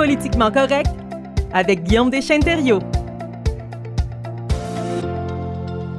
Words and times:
Politiquement 0.00 0.50
correct 0.50 0.88
avec 1.52 1.82
Guillaume 1.82 2.08
Deschênes-Thériault. 2.08 2.80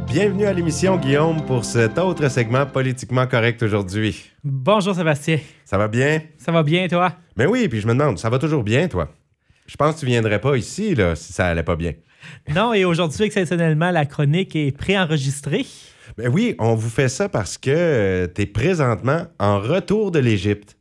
Bienvenue 0.08 0.46
à 0.48 0.54
l'émission, 0.54 0.98
Guillaume, 0.98 1.46
pour 1.46 1.64
cet 1.64 2.00
autre 2.00 2.28
segment 2.28 2.66
politiquement 2.66 3.28
correct 3.28 3.62
aujourd'hui. 3.62 4.32
Bonjour 4.44 4.96
Sébastien. 4.96 5.38
Ça 5.66 5.78
va 5.78 5.88
bien? 5.88 6.20
Ça 6.40 6.52
va 6.52 6.64
bien, 6.64 6.88
toi? 6.88 7.14
Ben 7.38 7.46
oui, 7.48 7.68
puis 7.68 7.80
je 7.80 7.86
me 7.86 7.94
demande, 7.94 8.18
ça 8.18 8.32
va 8.32 8.40
toujours 8.40 8.64
bien, 8.64 8.88
toi? 8.88 9.08
Je 9.68 9.76
pense 9.76 9.94
que 9.94 10.00
tu 10.00 10.08
viendrais 10.08 10.42
pas 10.42 10.58
ici, 10.58 10.96
là, 10.96 11.16
si 11.16 11.32
ça 11.32 11.46
allait 11.46 11.62
pas 11.62 11.76
bien. 11.76 11.94
Non, 12.56 12.74
et 12.74 12.86
aujourd'hui, 12.86 13.26
exceptionnellement, 13.26 13.92
la 13.92 14.08
chronique 14.08 14.56
est 14.56 14.76
préenregistrée. 14.76 15.68
Ben 16.18 16.28
oui, 16.28 16.56
on 16.58 16.74
vous 16.74 16.90
fait 16.90 17.08
ça 17.08 17.30
parce 17.30 17.60
que 17.60 18.26
tu 18.34 18.42
es 18.42 18.46
présentement 18.48 19.28
en 19.38 19.60
retour 19.60 20.10
de 20.10 20.18
l'Égypte. 20.18 20.76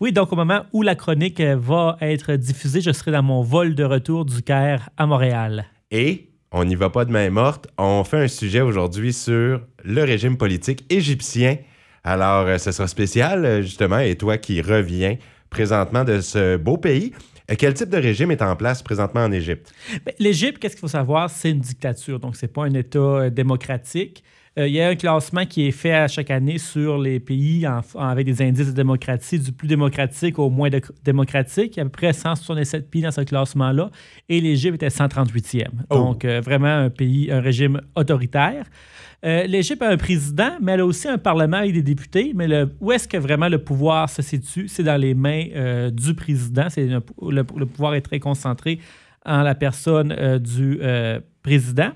Oui, 0.00 0.12
donc 0.12 0.32
au 0.32 0.36
moment 0.36 0.64
où 0.72 0.82
la 0.82 0.94
chronique 0.94 1.40
va 1.40 1.96
être 2.00 2.34
diffusée, 2.34 2.80
je 2.80 2.92
serai 2.92 3.10
dans 3.10 3.22
mon 3.22 3.42
vol 3.42 3.74
de 3.74 3.84
retour 3.84 4.24
du 4.24 4.42
Caire 4.42 4.90
à 4.96 5.06
Montréal. 5.06 5.66
Et 5.90 6.28
on 6.52 6.64
n'y 6.64 6.74
va 6.74 6.90
pas 6.90 7.04
de 7.04 7.10
main 7.10 7.28
morte. 7.30 7.68
On 7.76 8.04
fait 8.04 8.18
un 8.18 8.28
sujet 8.28 8.60
aujourd'hui 8.60 9.12
sur 9.12 9.60
le 9.84 10.02
régime 10.02 10.36
politique 10.36 10.84
égyptien. 10.90 11.58
Alors, 12.04 12.46
euh, 12.46 12.58
ce 12.58 12.72
sera 12.72 12.88
spécial, 12.88 13.44
euh, 13.44 13.62
justement, 13.62 13.98
et 13.98 14.16
toi 14.16 14.38
qui 14.38 14.62
reviens 14.62 15.16
présentement 15.50 16.04
de 16.04 16.20
ce 16.20 16.56
beau 16.56 16.78
pays. 16.78 17.12
Euh, 17.50 17.54
quel 17.58 17.74
type 17.74 17.90
de 17.90 17.98
régime 17.98 18.30
est 18.30 18.40
en 18.40 18.56
place 18.56 18.82
présentement 18.82 19.24
en 19.24 19.32
Égypte? 19.32 19.72
Ben, 20.06 20.14
L'Égypte, 20.18 20.58
qu'est-ce 20.58 20.74
qu'il 20.74 20.80
faut 20.80 20.88
savoir? 20.88 21.28
C'est 21.28 21.50
une 21.50 21.60
dictature, 21.60 22.18
donc 22.18 22.36
c'est 22.36 22.52
pas 22.52 22.64
un 22.64 22.72
État 22.74 23.28
démocratique. 23.28 24.22
Euh, 24.58 24.66
il 24.66 24.74
y 24.74 24.80
a 24.80 24.88
un 24.88 24.96
classement 24.96 25.46
qui 25.46 25.66
est 25.66 25.70
fait 25.70 25.92
à 25.92 26.08
chaque 26.08 26.30
année 26.30 26.58
sur 26.58 26.98
les 26.98 27.20
pays 27.20 27.64
avec 27.96 28.26
des 28.26 28.42
indices 28.42 28.66
de 28.68 28.72
démocratie, 28.72 29.38
du 29.38 29.52
plus 29.52 29.68
démocratique 29.68 30.38
au 30.38 30.50
moins 30.50 30.68
démocratique. 31.04 31.76
Il 31.76 31.78
y 31.78 31.80
a 31.80 31.82
à 31.82 31.84
peu 31.84 31.90
près 31.90 32.12
167 32.12 32.90
pays 32.90 33.02
dans 33.02 33.12
ce 33.12 33.20
classement-là 33.20 33.90
et 34.28 34.40
l'Égypte 34.40 34.74
était 34.76 34.88
138e. 34.88 35.68
Donc, 35.90 36.24
euh, 36.24 36.40
vraiment 36.40 36.66
un 36.66 36.90
pays, 36.90 37.30
un 37.30 37.40
régime 37.40 37.80
autoritaire. 37.94 38.64
Euh, 39.24 39.46
L'Égypte 39.46 39.82
a 39.82 39.90
un 39.90 39.96
président, 39.96 40.50
mais 40.60 40.72
elle 40.72 40.80
a 40.80 40.86
aussi 40.86 41.08
un 41.08 41.18
parlement 41.18 41.60
et 41.60 41.70
des 41.70 41.82
députés. 41.82 42.32
Mais 42.34 42.48
où 42.80 42.90
est-ce 42.90 43.06
que 43.06 43.16
vraiment 43.16 43.48
le 43.48 43.58
pouvoir 43.58 44.10
se 44.10 44.22
situe? 44.22 44.66
C'est 44.66 44.84
dans 44.84 45.00
les 45.00 45.14
mains 45.14 45.90
du 45.92 46.14
président. 46.14 46.66
Le, 46.76 47.44
le, 47.56 47.66
pouvoir 47.66 47.94
est 47.94 48.00
très 48.00 48.18
concentré 48.18 48.80
en 49.24 49.42
la 49.42 49.54
personne 49.54 50.38
du 50.38 50.80
président. 51.42 51.92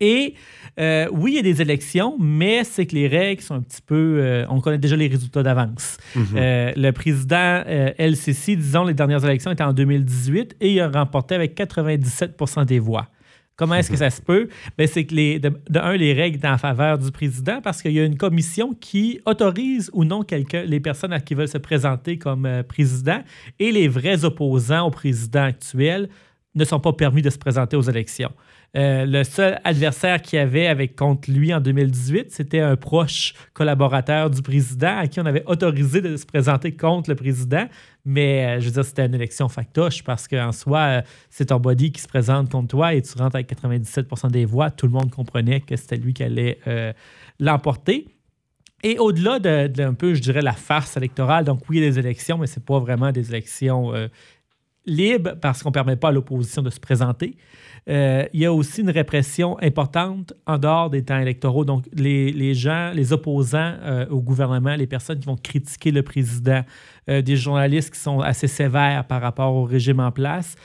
Et 0.00 0.34
euh, 0.78 1.08
oui, 1.10 1.32
il 1.32 1.36
y 1.36 1.38
a 1.38 1.42
des 1.42 1.60
élections, 1.60 2.16
mais 2.20 2.62
c'est 2.62 2.86
que 2.86 2.94
les 2.94 3.08
règles 3.08 3.42
sont 3.42 3.54
un 3.54 3.62
petit 3.62 3.82
peu. 3.82 4.18
Euh, 4.20 4.46
on 4.48 4.60
connaît 4.60 4.78
déjà 4.78 4.96
les 4.96 5.08
résultats 5.08 5.42
d'avance. 5.42 5.98
Mhm. 6.14 6.26
Euh, 6.36 6.72
le 6.76 6.92
président 6.92 7.64
LCC, 7.98 8.56
disons, 8.56 8.84
les 8.84 8.94
dernières 8.94 9.24
élections 9.24 9.50
étaient 9.50 9.64
en 9.64 9.72
2018 9.72 10.56
et 10.60 10.72
il 10.72 10.80
a 10.80 10.88
remporté 10.88 11.34
avec 11.34 11.56
97% 11.56 12.64
des 12.64 12.78
voix. 12.78 13.08
Comment 13.56 13.74
est-ce 13.74 13.90
que 13.90 13.96
ça 13.96 14.10
se 14.10 14.22
peut? 14.22 14.48
Ben, 14.76 14.86
c'est 14.86 15.04
que, 15.04 15.16
les, 15.16 15.40
de, 15.40 15.52
un, 15.74 15.96
les 15.96 16.12
règles 16.12 16.38
sont 16.40 16.46
en 16.46 16.58
faveur 16.58 16.96
du 16.96 17.10
président 17.10 17.60
parce 17.60 17.82
qu'il 17.82 17.90
y 17.90 17.98
a 17.98 18.04
une 18.04 18.16
commission 18.16 18.72
qui 18.72 19.20
autorise 19.26 19.90
ou 19.92 20.04
non 20.04 20.24
les 20.64 20.78
personnes 20.78 21.12
à 21.12 21.18
qui 21.18 21.34
veulent 21.34 21.48
se 21.48 21.58
présenter 21.58 22.18
comme 22.18 22.48
président 22.68 23.20
et 23.58 23.72
les 23.72 23.88
vrais 23.88 24.24
opposants 24.24 24.86
au 24.86 24.92
président 24.92 25.42
actuel 25.42 26.08
ne 26.54 26.64
sont 26.64 26.78
pas 26.78 26.92
permis 26.92 27.20
de 27.20 27.30
se 27.30 27.38
présenter 27.38 27.76
aux 27.76 27.82
élections. 27.82 28.30
Euh, 28.76 29.06
le 29.06 29.24
seul 29.24 29.58
adversaire 29.64 30.20
qu'il 30.20 30.38
avait 30.38 30.66
avec 30.66 30.94
contre 30.94 31.30
lui 31.30 31.54
en 31.54 31.60
2018, 31.60 32.30
c'était 32.30 32.60
un 32.60 32.76
proche 32.76 33.32
collaborateur 33.54 34.28
du 34.28 34.42
président 34.42 34.98
à 34.98 35.06
qui 35.06 35.20
on 35.20 35.26
avait 35.26 35.44
autorisé 35.46 36.02
de 36.02 36.16
se 36.16 36.26
présenter 36.26 36.72
contre 36.76 37.08
le 37.08 37.16
président. 37.16 37.66
Mais 38.04 38.44
euh, 38.44 38.60
je 38.60 38.66
veux 38.66 38.72
dire, 38.72 38.84
c'était 38.84 39.06
une 39.06 39.14
élection 39.14 39.48
factoche 39.48 40.04
parce 40.04 40.28
qu'en 40.28 40.52
soi, 40.52 40.78
euh, 40.80 41.02
c'est 41.30 41.46
ton 41.46 41.58
body 41.58 41.92
qui 41.92 42.02
se 42.02 42.08
présente 42.08 42.50
contre 42.50 42.68
toi 42.68 42.94
et 42.94 43.00
tu 43.00 43.16
rentres 43.16 43.36
avec 43.36 43.50
97% 43.50 44.30
des 44.30 44.44
voix. 44.44 44.70
Tout 44.70 44.86
le 44.86 44.92
monde 44.92 45.10
comprenait 45.10 45.60
que 45.60 45.74
c'était 45.76 45.96
lui 45.96 46.12
qui 46.12 46.22
allait 46.22 46.58
l'emporter. 47.40 48.06
Et 48.84 48.98
au-delà 48.98 49.40
d'un 49.68 49.94
peu, 49.94 50.14
je 50.14 50.20
dirais, 50.20 50.42
la 50.42 50.52
farce 50.52 50.96
électorale, 50.96 51.44
donc 51.44 51.62
oui, 51.68 51.78
il 51.78 51.84
y 51.84 51.86
a 51.86 51.90
des 51.90 51.98
élections, 51.98 52.38
mais 52.38 52.46
ce 52.46 52.58
n'est 52.58 52.64
pas 52.64 52.78
vraiment 52.78 53.10
des 53.10 53.28
élections 53.30 53.92
libres 54.86 55.34
parce 55.40 55.62
qu'on 55.62 55.70
ne 55.70 55.74
permet 55.74 55.96
pas 55.96 56.08
à 56.08 56.12
l'opposition 56.12 56.62
de 56.62 56.70
se 56.70 56.80
présenter. 56.80 57.36
Euh, 57.88 58.24
il 58.32 58.40
y 58.40 58.46
a 58.46 58.52
aussi 58.52 58.82
une 58.82 58.90
répression 58.90 59.58
importante 59.60 60.32
en 60.46 60.58
dehors 60.58 60.90
des 60.90 61.02
temps 61.02 61.18
électoraux. 61.18 61.64
Donc, 61.64 61.84
les, 61.92 62.54
gens, 62.54 62.92
les 62.94 63.12
opposants 63.12 63.74
euh, 63.82 64.06
au 64.08 64.20
gouvernement, 64.20 64.74
les 64.74 64.86
personnes 64.86 65.18
qui 65.18 65.26
vont 65.26 65.36
critiquer 65.36 65.90
le 65.90 66.02
président, 66.02 66.62
euh, 67.08 67.22
des 67.22 67.36
journalistes 67.36 67.92
qui 67.94 68.00
sont 68.00 68.20
assez 68.20 68.48
sévères 68.48 69.04
par 69.06 69.20
rapport 69.20 69.54
au 69.54 69.64
régime 69.64 70.00
en 70.00 70.12
place, 70.12 70.56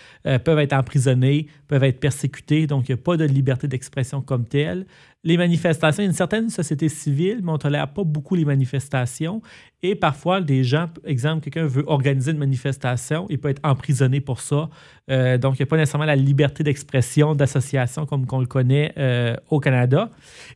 peuvent 0.46 0.60
être 0.60 0.74
emprisonnés, 0.74 1.48
peuvent 1.68 1.84
être 1.84 2.00
persécutés. 2.00 2.68
Donc, 2.68 2.88
il 2.88 2.96
n'y 2.96 3.00
a 3.00 3.04
pas 3.04 3.18
de 3.18 3.26
liberté 3.26 3.68
d'expression 3.68 4.22
comme 4.22 4.46
telle 4.46 4.86
les 5.26 5.38
manifestations, 5.38 6.04
une 6.04 6.14
certaine 6.14 6.50
société 6.50 6.90
civile, 6.90 7.40
mais 7.44 7.52
on 7.52 7.54
ne 7.54 7.58
tolère 7.58 7.88
pas 7.88 8.04
beaucoup 8.04 8.36
les 8.36 8.44
manifestations. 8.44 9.42
Et 9.82 9.96
parfois, 9.96 10.42
des 10.42 10.66
gens, 10.66 10.90
exemple, 11.06 11.44
quelqu'un 11.44 11.66
veut 11.66 11.84
organiser 11.88 12.32
une 12.32 12.38
manifestation, 12.38 13.26
il 13.30 13.40
peut 13.40 13.50
être 13.50 13.62
emprisonné 13.64 14.20
pour 14.20 14.42
ça. 14.42 14.70
Euh, 15.10 15.38
donc, 15.38 15.56
il 15.56 15.62
n'y 15.62 15.64
a 15.64 15.68
pas 15.68 15.78
nécessairement 15.78 16.06
la 16.06 16.18
liberté 16.18 16.64
d'expression, 16.64 17.36
d'association 17.36 18.06
comme 18.06 18.26
on 18.32 18.40
le 18.40 18.46
connaît 18.48 18.94
euh, 18.98 19.36
au 19.50 19.62
Canada. 19.62 20.10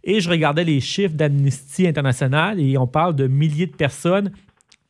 Et 0.04 0.20
je 0.20 0.30
regardais 0.30 0.66
les 0.66 0.82
chiffres 0.82 1.16
d'Amnesty 1.16 1.88
International 1.88 2.60
et 2.60 2.78
on 2.78 2.88
parle 2.88 3.16
de 3.16 3.28
milliers 3.28 3.68
de 3.68 3.76
personnes 3.76 4.32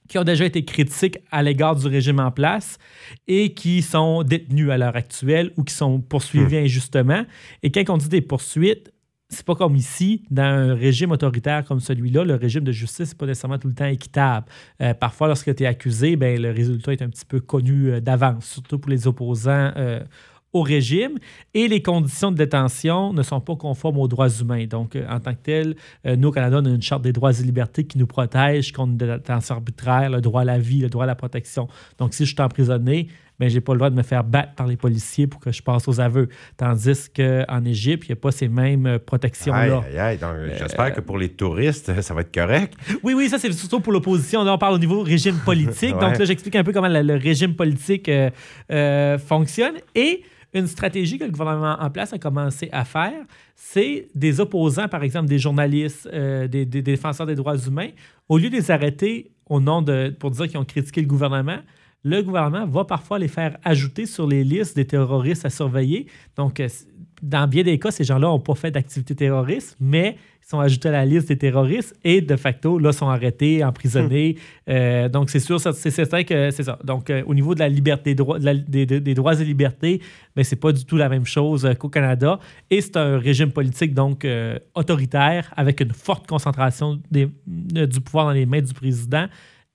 qui 0.08 0.18
ont 0.18 0.24
déjà 0.24 0.46
été 0.46 0.64
critiques 0.64 1.20
à 1.32 1.44
l'égard 1.44 1.76
du 1.76 1.86
régime 1.88 2.20
en 2.20 2.32
place 2.32 2.78
et 3.28 3.54
qui 3.54 3.82
sont 3.82 4.24
détenues 4.24 4.72
à 4.72 4.78
l'heure 4.78 4.96
actuelle 4.96 5.52
ou 5.58 5.64
qui 5.64 5.74
sont 5.74 6.00
poursuivies 6.00 6.62
hmm. 6.62 6.66
injustement. 6.66 7.26
Et 7.62 7.72
quand 7.72 7.90
on 7.90 7.98
dit 7.98 8.10
des 8.10 8.22
poursuites, 8.22 8.92
c'est 9.30 9.46
pas 9.46 9.56
comme 9.56 9.76
ici, 9.76 10.24
dans 10.32 10.44
un 10.44 10.74
régime 10.74 11.12
autoritaire 11.12 11.66
comme 11.66 11.80
celui-là, 11.80 12.24
le 12.24 12.36
régime 12.36 12.64
de 12.64 12.72
justice 12.72 13.10
n'est 13.10 13.18
pas 13.18 13.26
nécessairement 13.26 13.58
tout 13.58 13.68
le 13.68 13.74
temps 13.74 13.86
équitable. 13.86 14.46
Euh, 14.82 14.94
parfois, 14.94 15.28
lorsque 15.28 15.54
tu 15.54 15.64
es 15.64 15.66
accusé, 15.66 16.16
ben, 16.16 16.42
le 16.42 16.52
résultat 16.52 16.94
est 16.94 17.02
un 17.02 17.10
petit 17.10 17.26
peu 17.26 17.42
connu 17.42 17.92
euh, 17.92 18.00
d'avance, 18.00 18.46
surtout 18.46 18.80
pour 18.80 18.90
les 18.90 19.06
opposants 19.06 19.72
euh, 19.76 20.00
au 20.54 20.62
régime. 20.62 21.18
Et 21.54 21.68
les 21.68 21.82
conditions 21.82 22.32
de 22.32 22.38
détention 22.38 23.12
ne 23.12 23.22
sont 23.22 23.42
pas 23.42 23.58
conformes 23.58 23.98
aux 23.98 24.08
droits 24.08 24.30
humains. 24.30 24.66
Donc, 24.66 24.98
en 25.10 25.20
tant 25.20 25.34
que 25.34 25.42
tel, 25.44 25.76
nous, 26.06 26.30
au 26.30 26.32
Canada, 26.32 26.62
on 26.62 26.66
a 26.66 26.70
une 26.70 26.82
charte 26.82 27.02
des 27.02 27.12
droits 27.12 27.38
et 27.38 27.44
libertés 27.44 27.84
qui 27.84 27.98
nous 27.98 28.08
protège 28.08 28.72
contre 28.72 28.92
une 28.94 28.98
détention 28.98 29.56
arbitraire, 29.56 30.10
le 30.10 30.22
droit 30.22 30.42
à 30.42 30.46
la 30.46 30.58
vie, 30.58 30.80
le 30.80 30.90
droit 30.90 31.04
à 31.04 31.08
la 31.08 31.16
protection. 31.16 31.68
Donc, 31.98 32.14
si 32.14 32.26
je 32.26 32.34
suis 32.34 32.42
emprisonné, 32.42 33.10
mais 33.40 33.50
j'ai 33.50 33.62
pas 33.62 33.74
le 33.74 33.80
droit 33.80 33.90
de 33.90 33.96
me 33.96 34.04
faire 34.04 34.24
battre 34.24 34.54
par 34.56 34.68
les 34.68 34.78
policiers 34.78 35.28
pour 35.28 35.40
que 35.40 35.52
je 35.52 35.62
passe 35.62 35.88
aux 35.88 36.00
aveux. 36.00 36.30
Tandis 36.58 37.10
qu'en 37.16 37.64
Égypte, 37.66 38.06
il 38.08 38.12
n'y 38.12 38.14
a 38.14 38.22
pas 38.22 38.32
ces 38.32 38.48
mêmes 38.48 38.86
euh, 38.86 39.00
protections-là. 39.00 39.84
Euh, 39.94 40.50
j'espère 40.58 40.94
que 40.94 41.02
pour 41.02 41.18
les 41.18 41.30
touristes, 41.30 42.02
ça 42.02 42.14
va 42.14 42.22
être 42.22 42.34
correct. 42.34 42.74
Oui, 43.04 43.14
oui, 43.14 43.30
ça, 43.30 43.38
c'est 43.38 43.52
surtout 43.52 43.80
pour 43.80 43.94
l'opposition. 43.94 44.44
Là, 44.44 44.54
on 44.54 44.58
parle 44.58 44.76
au 44.76 44.80
niveau 44.80 45.02
régime 45.04 45.38
politique. 45.46 45.92
Donc 46.00 46.18
là, 46.18 46.26
j'explique 46.26 46.56
un 46.56 46.64
peu 46.64 46.74
comment 46.74 46.88
le, 46.88 47.16
régime 47.16 47.56
politique 47.56 48.10
euh, 48.10 49.18
fonctionne. 49.20 49.76
Et 49.94 50.24
une 50.54 50.68
stratégie 50.68 51.20
que 51.20 51.26
le 51.26 51.32
gouvernement 51.32 51.78
en 51.80 51.90
place 51.90 52.14
a 52.14 52.18
commencé 52.18 52.70
à 52.72 52.86
faire, 52.86 53.14
c'est 53.56 54.08
des 54.16 54.40
opposants, 54.40 54.88
par 54.88 55.04
exemple 55.04 55.28
des 55.28 55.40
journalistes, 55.40 56.10
des, 56.10 56.66
des, 56.66 56.82
défenseurs 56.82 57.28
des 57.28 57.36
droits 57.36 57.58
humains, 57.58 57.90
au 58.30 58.38
lieu 58.38 58.50
de 58.50 58.56
les 58.56 58.72
arrêter 58.72 59.32
au 59.50 59.60
nom 59.60 59.82
de, 59.82 60.16
pour 60.18 60.32
dire 60.32 60.48
qu'ils 60.48 60.58
ont 60.58 60.66
critiqué 60.66 61.02
le 61.02 61.08
gouvernement, 61.08 61.60
le 62.04 62.22
gouvernement 62.22 62.66
va 62.66 62.86
parfois 62.86 63.20
les 63.20 63.28
faire 63.28 63.58
ajouter 63.64 64.06
sur 64.06 64.28
les 64.28 64.44
listes 64.44 64.76
des 64.76 64.86
terroristes 64.86 65.46
à 65.46 65.50
surveiller. 65.50 66.08
Donc, 66.36 66.60
euh, 66.60 66.68
dans 67.22 67.48
bien 67.48 67.64
des 67.64 67.80
cas, 67.80 67.90
ces 67.90 68.04
gens-là 68.04 68.28
n'ont 68.28 68.40
pas 68.40 68.54
fait 68.54 68.70
d'activité 68.70 69.16
terroriste, 69.16 69.76
mais 69.80 70.18
ils 70.46 70.50
sont 70.50 70.60
ajoutés 70.60 70.90
à 70.90 70.92
la 70.92 71.06
liste 71.06 71.28
des 71.30 71.38
terroristes 71.38 71.96
et 72.04 72.22
de 72.22 72.36
facto, 72.36 72.78
là, 72.78 72.94
sont 72.94 73.10
arrêtés, 73.10 73.64
emprisonnés. 73.64 74.36
Hmm. 74.68 74.72
Euh, 74.72 75.10
donc, 75.10 75.32
c'est 75.32 75.40
sûr, 75.40 75.60
c'est 75.60 75.90
certain 75.90 76.24
que 76.24 76.52
c'est 76.52 76.64
ça. 76.64 76.78
Donc, 76.84 77.10
euh, 77.10 77.24
au 77.26 77.34
niveau 77.34 77.56
de 77.56 77.60
la 77.60 77.70
liberté, 77.70 78.16
des, 78.16 78.86
des, 78.86 79.14
droits 79.16 79.42
et 79.42 79.44
libertés, 79.44 80.00
ben, 80.36 80.46
c'est 80.46 80.56
pas 80.56 80.72
du 80.72 80.86
tout 80.86 80.96
la 80.96 81.10
même 81.10 81.26
chose 81.26 81.68
qu'au 81.80 81.90
Canada. 81.90 82.40
Et 82.70 82.80
c'est 82.80 82.96
un 82.98 83.18
régime 83.18 83.52
politique, 83.52 83.96
donc, 83.96 84.26
autoritaire, 84.76 85.52
avec 85.58 85.82
une 85.82 85.92
forte 85.92 86.28
concentration 86.28 87.02
du 87.12 87.30
pouvoir 88.06 88.28
dans 88.28 88.34
les 88.34 88.46
mains 88.46 88.62
du 88.62 88.74
président 88.74 89.28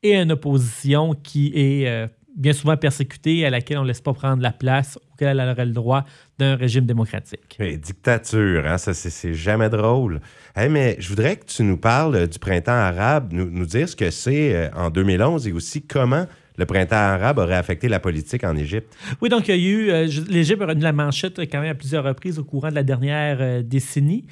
et 0.03 0.17
une 0.17 0.33
opposition 0.33 1.15
qui 1.15 1.53
est 1.55 1.87
euh, 1.87 2.07
bien 2.37 2.53
souvent 2.53 2.77
persécutée, 2.77 3.47
à 3.47 3.51
laquelle 3.51 3.79
on 3.79 3.83
ne 3.83 3.89
laisse 3.89 4.01
pas 4.01 4.13
prendre 4.13 4.43
la 4.43 4.53
place, 4.53 4.99
auquel 5.13 5.39
elle 5.39 5.49
aurait 5.49 5.67
le 5.67 5.73
droit 5.73 6.05
d'un 6.39 6.57
régime 6.57 6.87
démocratique. 6.87 7.59
dictature, 7.61 8.67
hein, 8.67 8.79
ça 8.79 8.95
c'est 8.95 9.35
jamais 9.35 9.69
drôle. 9.69 10.21
mais 10.57 10.97
je 10.99 11.09
voudrais 11.09 11.37
que 11.37 11.47
tu 11.47 11.63
nous 11.63 11.77
parles 11.77 12.27
du 12.27 12.39
printemps 12.39 12.73
arabe, 12.73 13.33
nous, 13.33 13.49
nous 13.51 13.67
dire 13.67 13.89
ce 13.89 13.97
que 13.97 14.11
c'est 14.11 14.55
euh, 14.55 14.71
en 14.75 14.91
2011 14.91 15.47
et 15.47 15.53
aussi 15.53 15.83
comment 15.83 16.27
le 16.59 16.67
printemps 16.67 16.97
arabe 16.97 17.39
aurait 17.39 17.57
affecté 17.57 17.89
la 17.89 18.01
politique 18.01 18.45
en 18.45 18.57
Égypte. 18.57 18.95
Oui, 19.21 19.29
donc 19.29 19.49
il 19.49 19.57
y 19.57 19.67
a 19.67 19.71
eu, 19.71 19.91
euh, 19.91 20.09
l'Égypte 20.29 20.63
a 20.63 20.73
eu 20.73 20.79
la 20.79 20.93
manchette 20.93 21.39
quand 21.41 21.61
même 21.61 21.71
à 21.71 21.75
plusieurs 21.75 22.05
reprises 22.05 22.39
au 22.39 22.45
courant 22.45 22.71
de 22.71 22.75
la 22.75 22.83
dernière 22.83 23.63
décennie. 23.63 24.27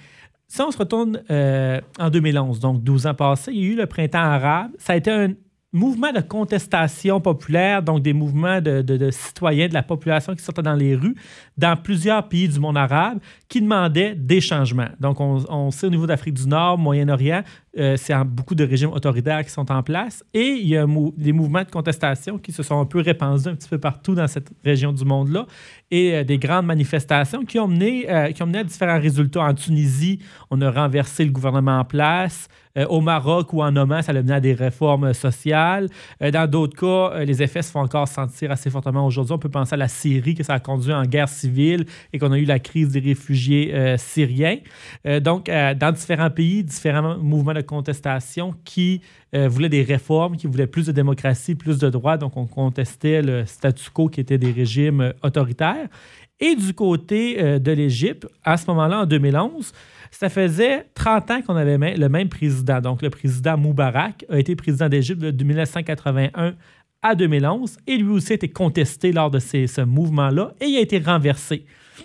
Si 0.49 0.61
on 0.61 0.73
se 0.73 0.78
retourne 0.78 1.23
en 1.31 2.11
2011, 2.11 2.58
donc 2.58 2.82
12 2.82 3.06
ans 3.06 3.14
passés, 3.14 3.52
il 3.52 3.61
y 3.61 3.69
a 3.69 3.73
eu 3.73 3.76
le 3.76 3.87
printemps 3.87 4.19
arabe. 4.19 4.73
Ça 4.78 4.94
a 4.94 4.96
été 4.96 5.08
un, 5.08 5.34
mouvements 5.72 6.12
de 6.12 6.20
contestation 6.20 7.20
populaire, 7.20 7.82
donc 7.82 8.02
des 8.02 8.12
mouvements 8.12 8.61
de, 8.61 9.11
citoyens 9.11 9.69
de 9.69 9.75
la 9.75 9.82
population 9.82 10.34
qui 10.34 10.43
sortaient 10.43 10.62
dans 10.62 10.75
les 10.75 10.94
rues 10.94 11.14
dans 11.56 11.76
plusieurs 11.76 12.28
pays 12.28 12.49
du 12.49 12.58
monde 12.58 12.76
arabe 12.76 13.19
qui 13.49 13.61
demandaient 13.61 14.14
des 14.14 14.40
changements. 14.40 14.88
Donc, 14.99 15.20
on, 15.20 15.44
on 15.49 15.70
sait 15.70 15.87
au 15.87 15.90
niveau 15.90 16.06
d'Afrique 16.06 16.34
du 16.34 16.49
Nord, 16.49 16.78
Moyen-Orient, 16.78 17.43
euh, 17.78 17.96
c'est 17.96 18.14
beaucoup 18.25 18.56
de 18.56 18.64
régimes 18.64 18.90
autoritaires 18.90 19.44
qui 19.44 19.50
sont 19.50 19.70
en 19.70 19.84
place 19.84 20.25
et 20.34 20.49
il 20.49 20.67
y 20.67 20.76
a 20.76 20.84
des 21.17 21.32
mouvements 21.32 21.62
de 21.62 21.70
contestation 21.70 22.37
qui 22.37 22.50
se 22.50 22.64
sont 22.64 22.81
un 22.81 22.84
peu 22.84 23.00
répandus 23.00 23.49
un 23.49 23.55
petit 23.55 23.69
peu 23.69 23.78
partout 23.78 24.17
dans 24.17 24.26
cette 24.26 24.50
région 24.64 24.93
du 24.93 25.05
monde-là 25.05 25.46
et 25.93 26.14
euh, 26.14 26.25
des 26.25 26.38
grandes 26.38 26.67
manifestations 26.67 27.44
qui 27.44 27.61
ont, 27.61 27.69
mené, 27.69 28.11
euh, 28.11 28.32
qui 28.32 28.43
ont 28.43 28.46
mené 28.46 28.58
à 28.58 28.64
différents 28.64 28.99
résultats. 28.99 29.43
En 29.43 29.55
Tunisie, 29.55 30.19
on 30.50 30.61
a 30.62 30.70
renversé 30.70 31.25
le 31.25 31.31
gouvernement 31.31 31.78
en 31.78 31.84
place. 31.84 32.49
Au 32.88 33.00
Maroc 33.00 33.52
ou 33.52 33.64
en 33.64 33.75
Oman, 33.75 34.00
ça 34.00 34.12
a 34.12 34.14
mené 34.14 34.32
à 34.32 34.40
des 34.40 34.55
réformes 34.55 35.12
sociales. 35.12 35.88
Dans 36.20 36.49
d'autres 36.49 36.78
cas, 36.78 37.25
les 37.25 37.43
effets 37.43 37.62
se 37.62 37.73
font 37.73 37.81
encore 37.81 38.06
sentir 38.06 38.52
assez 38.52 38.70
fortement 38.70 39.05
aujourd'hui. 39.05 39.34
On 39.34 39.38
peut 39.38 39.49
penser 39.49 39.75
à 39.75 39.76
la 39.76 39.88
Syrie, 39.88 40.37
que 40.37 40.44
ça 40.44 40.55
a 40.55 40.61
conduit 40.61 40.93
en 40.93 41.02
guerre 41.02 41.28
civile 41.28 41.84
et 42.12 42.20
qu'on 42.20 42.31
a 42.31 42.38
eu 42.38 42.44
la 42.44 42.61
crise 42.61 42.90
des 42.90 43.00
réfugiés 43.00 43.75
syriens. 43.99 44.58
donc, 45.20 45.46
dans 45.46 45.93
différents 45.93 46.31
pays, 46.31 46.62
différents 46.62 47.19
mouvements 47.19 47.55
de 47.55 47.59
contestation 47.60 48.54
qui 48.64 49.00
voulaient 49.32 49.68
des 49.68 49.82
réformes, 49.82 50.36
qui 50.36 50.46
voulaient 50.46 50.66
plus 50.66 50.86
de 50.86 50.92
démocratie, 50.92 51.54
plus 51.54 51.78
de 51.78 51.88
droits. 51.88 52.16
Donc, 52.16 52.36
on 52.36 52.46
contestait 52.46 53.22
le 53.22 53.46
statu 53.46 53.90
quo 53.90 54.08
qui 54.08 54.20
était 54.20 54.38
des 54.38 54.52
régimes 54.52 55.12
autoritaires. 55.22 55.88
Et 56.40 56.54
du 56.56 56.72
côté 56.72 57.60
de 57.60 57.72
l'Égypte, 57.72 58.26
à 58.44 58.56
ce 58.56 58.66
moment-là, 58.68 59.02
en 59.02 59.06
2011, 59.06 59.72
ça 60.10 60.28
faisait 60.28 60.86
30 60.94 61.30
ans 61.30 61.42
qu'on 61.42 61.56
avait 61.56 61.96
le 61.96 62.08
même 62.08 62.28
président. 62.28 62.80
Donc, 62.80 63.02
le 63.02 63.10
président 63.10 63.58
Moubarak 63.58 64.24
a 64.28 64.38
été 64.38 64.56
président 64.56 64.88
d'Égypte 64.88 65.20
de 65.20 65.44
1981 65.44 66.54
à 67.02 67.14
2011 67.14 67.78
et 67.86 67.96
lui 67.96 68.10
aussi 68.10 68.32
a 68.32 68.34
été 68.34 68.48
contesté 68.48 69.12
lors 69.12 69.30
de 69.30 69.38
ce 69.38 69.84
mouvement-là 69.84 70.54
et 70.60 70.66
il 70.66 70.76
a 70.76 70.80
été 70.80 70.98
renversé. 70.98 71.64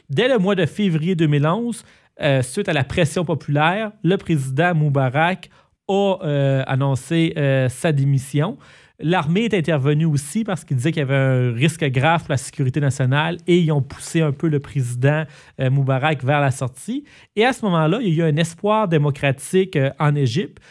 Dès 0.09 0.27
le 0.27 0.37
mois 0.37 0.55
de 0.55 0.65
février 0.65 1.15
2011, 1.15 1.83
euh, 2.21 2.41
suite 2.41 2.69
à 2.69 2.73
la 2.73 2.83
pression 2.83 3.25
populaire, 3.25 3.91
le 4.03 4.17
président 4.17 4.73
Moubarak 4.73 5.49
a 5.87 6.17
euh, 6.23 6.63
annoncé 6.65 7.33
euh, 7.37 7.67
sa 7.69 7.91
démission. 7.91 8.57
L'armée 8.99 9.43
est 9.43 9.53
intervenue 9.53 10.05
aussi 10.05 10.45
parce 10.45 10.63
qu'il 10.63 10.77
disait 10.77 10.93
qu'il 10.93 11.01
y 11.01 11.03
avait 11.03 11.15
un 11.15 11.51
risque 11.51 11.83
grave 11.85 12.21
pour 12.21 12.31
la 12.31 12.37
sécurité 12.37 12.79
nationale 12.79 13.37
et 13.45 13.59
ils 13.59 13.69
ont 13.73 13.81
poussé 13.81 14.21
un 14.21 14.31
peu 14.31 14.47
le 14.47 14.61
président 14.61 15.25
Moubarak 15.59 16.23
vers 16.23 16.39
la 16.39 16.51
sortie. 16.51 17.03
Et 17.35 17.43
à 17.43 17.51
ce 17.51 17.65
moment-là, 17.65 17.99
il 18.01 18.13
y 18.13 18.21
a 18.21 18.25
eu 18.25 18.29
un 18.29 18.37
espoir 18.37 18.87
démocratique 18.87 19.77
en 19.99 20.15
Égypte. 20.15 20.63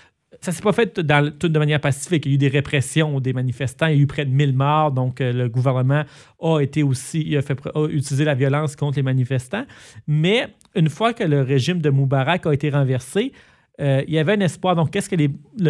Ça 0.45 0.51
ne 0.51 0.57
s'est 0.57 0.63
pas 0.63 0.75
fait 0.75 1.01
de 1.01 1.59
manière 1.59 1.81
pacifique. 1.81 2.27
Il 2.27 2.33
y 2.33 2.33
a 2.33 2.35
eu 2.35 2.39
des 2.39 2.49
répressions 2.49 3.19
des 3.19 3.33
manifestants. 3.33 3.87
Il 3.87 3.97
y 3.97 3.99
a 3.99 4.03
eu 4.03 4.07
près 4.07 4.27
de 4.27 4.31
1000 4.31 4.53
morts. 4.53 4.93
Donc, 4.93 5.23
euh, 5.23 5.33
le 5.33 5.49
gouvernement 5.49 6.05
a 6.39 6.61
été 6.61 6.83
aussi, 6.83 7.35
a, 7.35 7.41
utilisé 7.89 8.25
la 8.27 8.35
violence 8.35 8.77
contre 8.77 8.97
les 8.97 9.03
manifestants. 9.03 9.65
Mais 10.07 10.49
une 10.75 10.91
fois 10.91 11.15
que 11.15 11.25
le 11.25 11.41
régime 11.41 11.81
de 11.81 11.89
Moubarak 11.89 12.45
a 12.45 12.53
été 12.53 12.69
renversé, 12.69 13.33
il 13.79 14.05
y 14.11 14.19
avait 14.19 14.35
un 14.35 14.41
espoir. 14.41 14.77
Donc, 14.77 14.91
qu'est-ce 14.91 15.09
que 15.09 15.17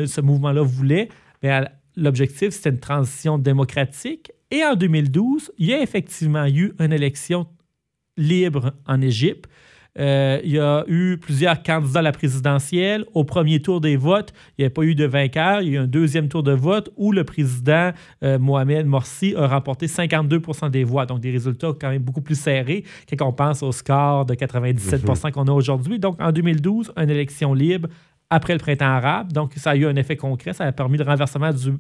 ce 0.06 0.20
mouvement-là 0.20 0.62
voulait? 0.62 1.08
L'objectif, 1.96 2.50
c'était 2.50 2.70
une 2.70 2.80
transition 2.80 3.38
démocratique. 3.38 4.32
Et 4.50 4.64
en 4.64 4.74
2012, 4.74 5.52
il 5.58 5.66
y 5.66 5.72
a 5.72 5.80
effectivement 5.80 6.46
eu 6.46 6.72
une 6.80 6.92
élection 6.92 7.46
libre 8.16 8.72
en 8.86 9.00
Égypte. 9.00 9.48
Euh, 9.98 10.40
il 10.42 10.50
y 10.50 10.58
a 10.58 10.84
eu 10.88 11.18
plusieurs 11.18 11.62
candidats 11.62 12.00
à 12.00 12.02
la 12.02 12.12
présidentielle. 12.12 13.04
Au 13.14 13.24
premier 13.24 13.60
tour 13.60 13.80
des 13.80 13.96
votes, 13.96 14.32
il 14.58 14.62
n'y 14.62 14.66
a 14.66 14.70
pas 14.70 14.82
eu 14.82 14.94
de 14.94 15.04
vainqueur. 15.04 15.62
Il 15.62 15.68
y 15.68 15.70
a 15.72 15.80
eu 15.80 15.82
un 15.82 15.86
deuxième 15.86 16.28
tour 16.28 16.42
de 16.42 16.52
vote 16.52 16.90
où 16.96 17.12
le 17.12 17.24
président 17.24 17.92
euh, 18.22 18.38
Mohamed 18.38 18.86
Morsi 18.86 19.34
a 19.36 19.46
remporté 19.46 19.86
52% 19.86 20.70
des 20.70 20.84
voix. 20.84 21.06
Donc, 21.06 21.20
des 21.20 21.30
résultats 21.30 21.72
quand 21.80 21.90
même 21.90 22.02
beaucoup 22.02 22.22
plus 22.22 22.38
serrés 22.38 22.84
quand 23.16 23.28
on 23.28 23.32
pense 23.32 23.62
au 23.62 23.70
score 23.70 24.26
de 24.26 24.34
97 24.34 25.04
mhm. 25.06 25.30
qu'on 25.32 25.46
a 25.46 25.52
aujourd'hui? 25.52 25.98
Donc, 25.98 26.20
en 26.20 26.32
2012, 26.32 26.92
une 26.96 27.10
élection 27.10 27.54
libre 27.54 27.88
après 28.30 28.54
le 28.54 28.58
printemps 28.58 28.86
arabe. 28.86 29.32
Donc, 29.32 29.52
ça 29.56 29.70
a 29.70 29.76
eu 29.76 29.86
un 29.86 29.94
effet 29.94 30.16
concret. 30.16 30.52
Ça 30.52 30.64
a 30.64 30.72
permis 30.72 30.98
le 30.98 31.04
renversement 31.04 31.52
du 31.52 31.74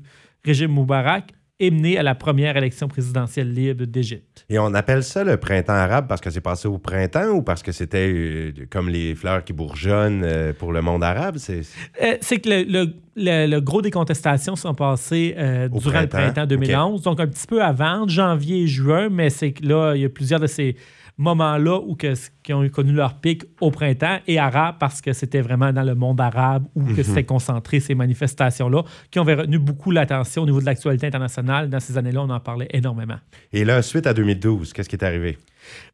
régime 0.44 0.70
Moubarak 0.70 1.32
et 1.60 1.70
mené 1.70 1.96
à 1.98 2.02
la 2.02 2.14
première 2.16 2.56
élection 2.56 2.88
présidentielle 2.88 3.52
libre 3.52 3.84
d'Égypte. 3.84 4.44
Et 4.48 4.58
on 4.58 4.74
appelle 4.74 5.04
ça 5.04 5.22
le 5.22 5.36
printemps 5.36 5.72
arabe 5.72 6.06
parce 6.08 6.20
que 6.20 6.30
c'est 6.30 6.40
passé 6.40 6.66
au 6.66 6.78
printemps 6.78 7.28
ou 7.28 7.42
parce 7.42 7.62
que 7.62 7.70
c'était 7.70 8.12
euh, 8.12 8.52
comme 8.70 8.88
les 8.88 9.14
fleurs 9.14 9.44
qui 9.44 9.52
bourgeonnent 9.52 10.24
euh, 10.24 10.52
pour 10.52 10.72
le 10.72 10.82
monde 10.82 11.04
arabe? 11.04 11.36
C'est 11.38 11.62
euh, 12.02 12.16
que 12.18 12.48
le, 12.48 12.92
le, 13.16 13.60
gros 13.60 13.82
des 13.82 13.92
contestations 13.92 14.56
sont 14.56 14.74
passées 14.74 15.34
durant 15.70 16.00
le 16.00 16.08
printemps 16.08 16.46
2011, 16.46 17.02
donc 17.02 17.20
un 17.20 17.28
petit 17.28 17.46
peu 17.46 17.62
avant, 17.62 18.08
janvier 18.08 18.62
et 18.62 18.66
juin, 18.66 19.08
mais 19.08 19.30
c'est 19.30 19.52
que 19.52 19.64
là, 19.64 19.94
il 19.94 20.02
y 20.02 20.04
a 20.04 20.08
plusieurs 20.08 20.40
de 20.40 20.48
ces 20.48 20.76
moment-là 21.18 21.78
où 21.78 21.94
que, 21.94 22.14
qui 22.42 22.52
ont 22.52 22.68
connu 22.68 22.92
leur 22.92 23.20
pic 23.20 23.44
au 23.60 23.70
printemps 23.70 24.18
et 24.26 24.38
arabe 24.38 24.76
parce 24.80 25.00
que 25.00 25.12
c'était 25.12 25.40
vraiment 25.40 25.72
dans 25.72 25.82
le 25.82 25.94
monde 25.94 26.20
arabe 26.20 26.64
où 26.74 26.84
que 26.84 27.02
c'était 27.02 27.20
mhm. 27.20 27.26
concentré 27.26 27.80
ces 27.80 27.94
manifestations-là 27.94 28.82
qui 29.10 29.18
ont 29.20 29.24
retenu 29.24 29.58
beaucoup 29.58 29.90
l'attention 29.90 30.42
au 30.42 30.46
niveau 30.46 30.60
de 30.60 30.66
l'actualité 30.66 31.06
internationale. 31.06 31.70
Dans 31.70 31.80
ces 31.80 31.96
années-là, 31.96 32.22
on 32.22 32.30
en 32.30 32.40
parlait 32.40 32.68
énormément. 32.72 33.18
Et 33.52 33.64
là, 33.64 33.82
suite 33.82 34.06
à 34.06 34.14
2012, 34.14 34.72
qu'est-ce 34.72 34.88
qui 34.88 34.96
est 34.96 35.04
arrivé? 35.04 35.38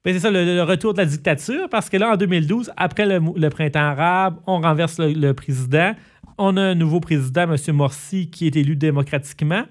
Ben, 0.05 0.14
c'est 0.14 0.20
ça, 0.20 0.31
le, 0.31 0.62
retour 0.62 0.94
de 0.94 0.99
la 0.99 1.05
dictature, 1.05 1.69
parce 1.70 1.88
que 1.88 1.96
là, 1.96 2.12
en 2.12 2.17
2012, 2.17 2.72
après 2.76 3.06
le, 3.06 3.50
printemps 3.50 3.81
arabe, 3.81 4.37
on 4.46 4.61
renverse 4.61 4.99
le, 4.99 5.32
président. 5.32 5.94
On 6.42 6.56
a 6.56 6.62
un 6.62 6.75
nouveau 6.75 7.00
président, 7.00 7.42
M. 7.42 7.76
Morsi, 7.76 8.31
qui 8.31 8.46
est 8.46 8.56
élu 8.56 8.75
démocratiquement. 8.75 9.64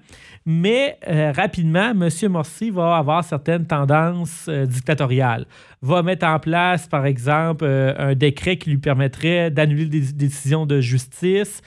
Mais 0.46 0.98
euh, 1.08 1.32
rapidement, 1.32 1.90
M. 1.90 2.08
Morsi 2.28 2.70
va 2.70 2.96
avoir 2.96 3.24
certaines 3.24 3.66
tendances 3.66 4.46
euh, 4.48 4.66
dictatoriales. 4.66 5.46
Va 5.82 6.04
mettre 6.04 6.26
en 6.26 6.38
place, 6.38 6.86
par 6.86 7.06
exemple, 7.06 7.64
euh, 7.64 7.92
un 7.98 8.14
décret 8.14 8.56
qui 8.56 8.70
lui 8.70 8.78
permettrait 8.78 9.50
d'annuler 9.50 9.86
des 9.86 10.12
décisions 10.12 10.64
de 10.64 10.80
justice. 10.80 11.60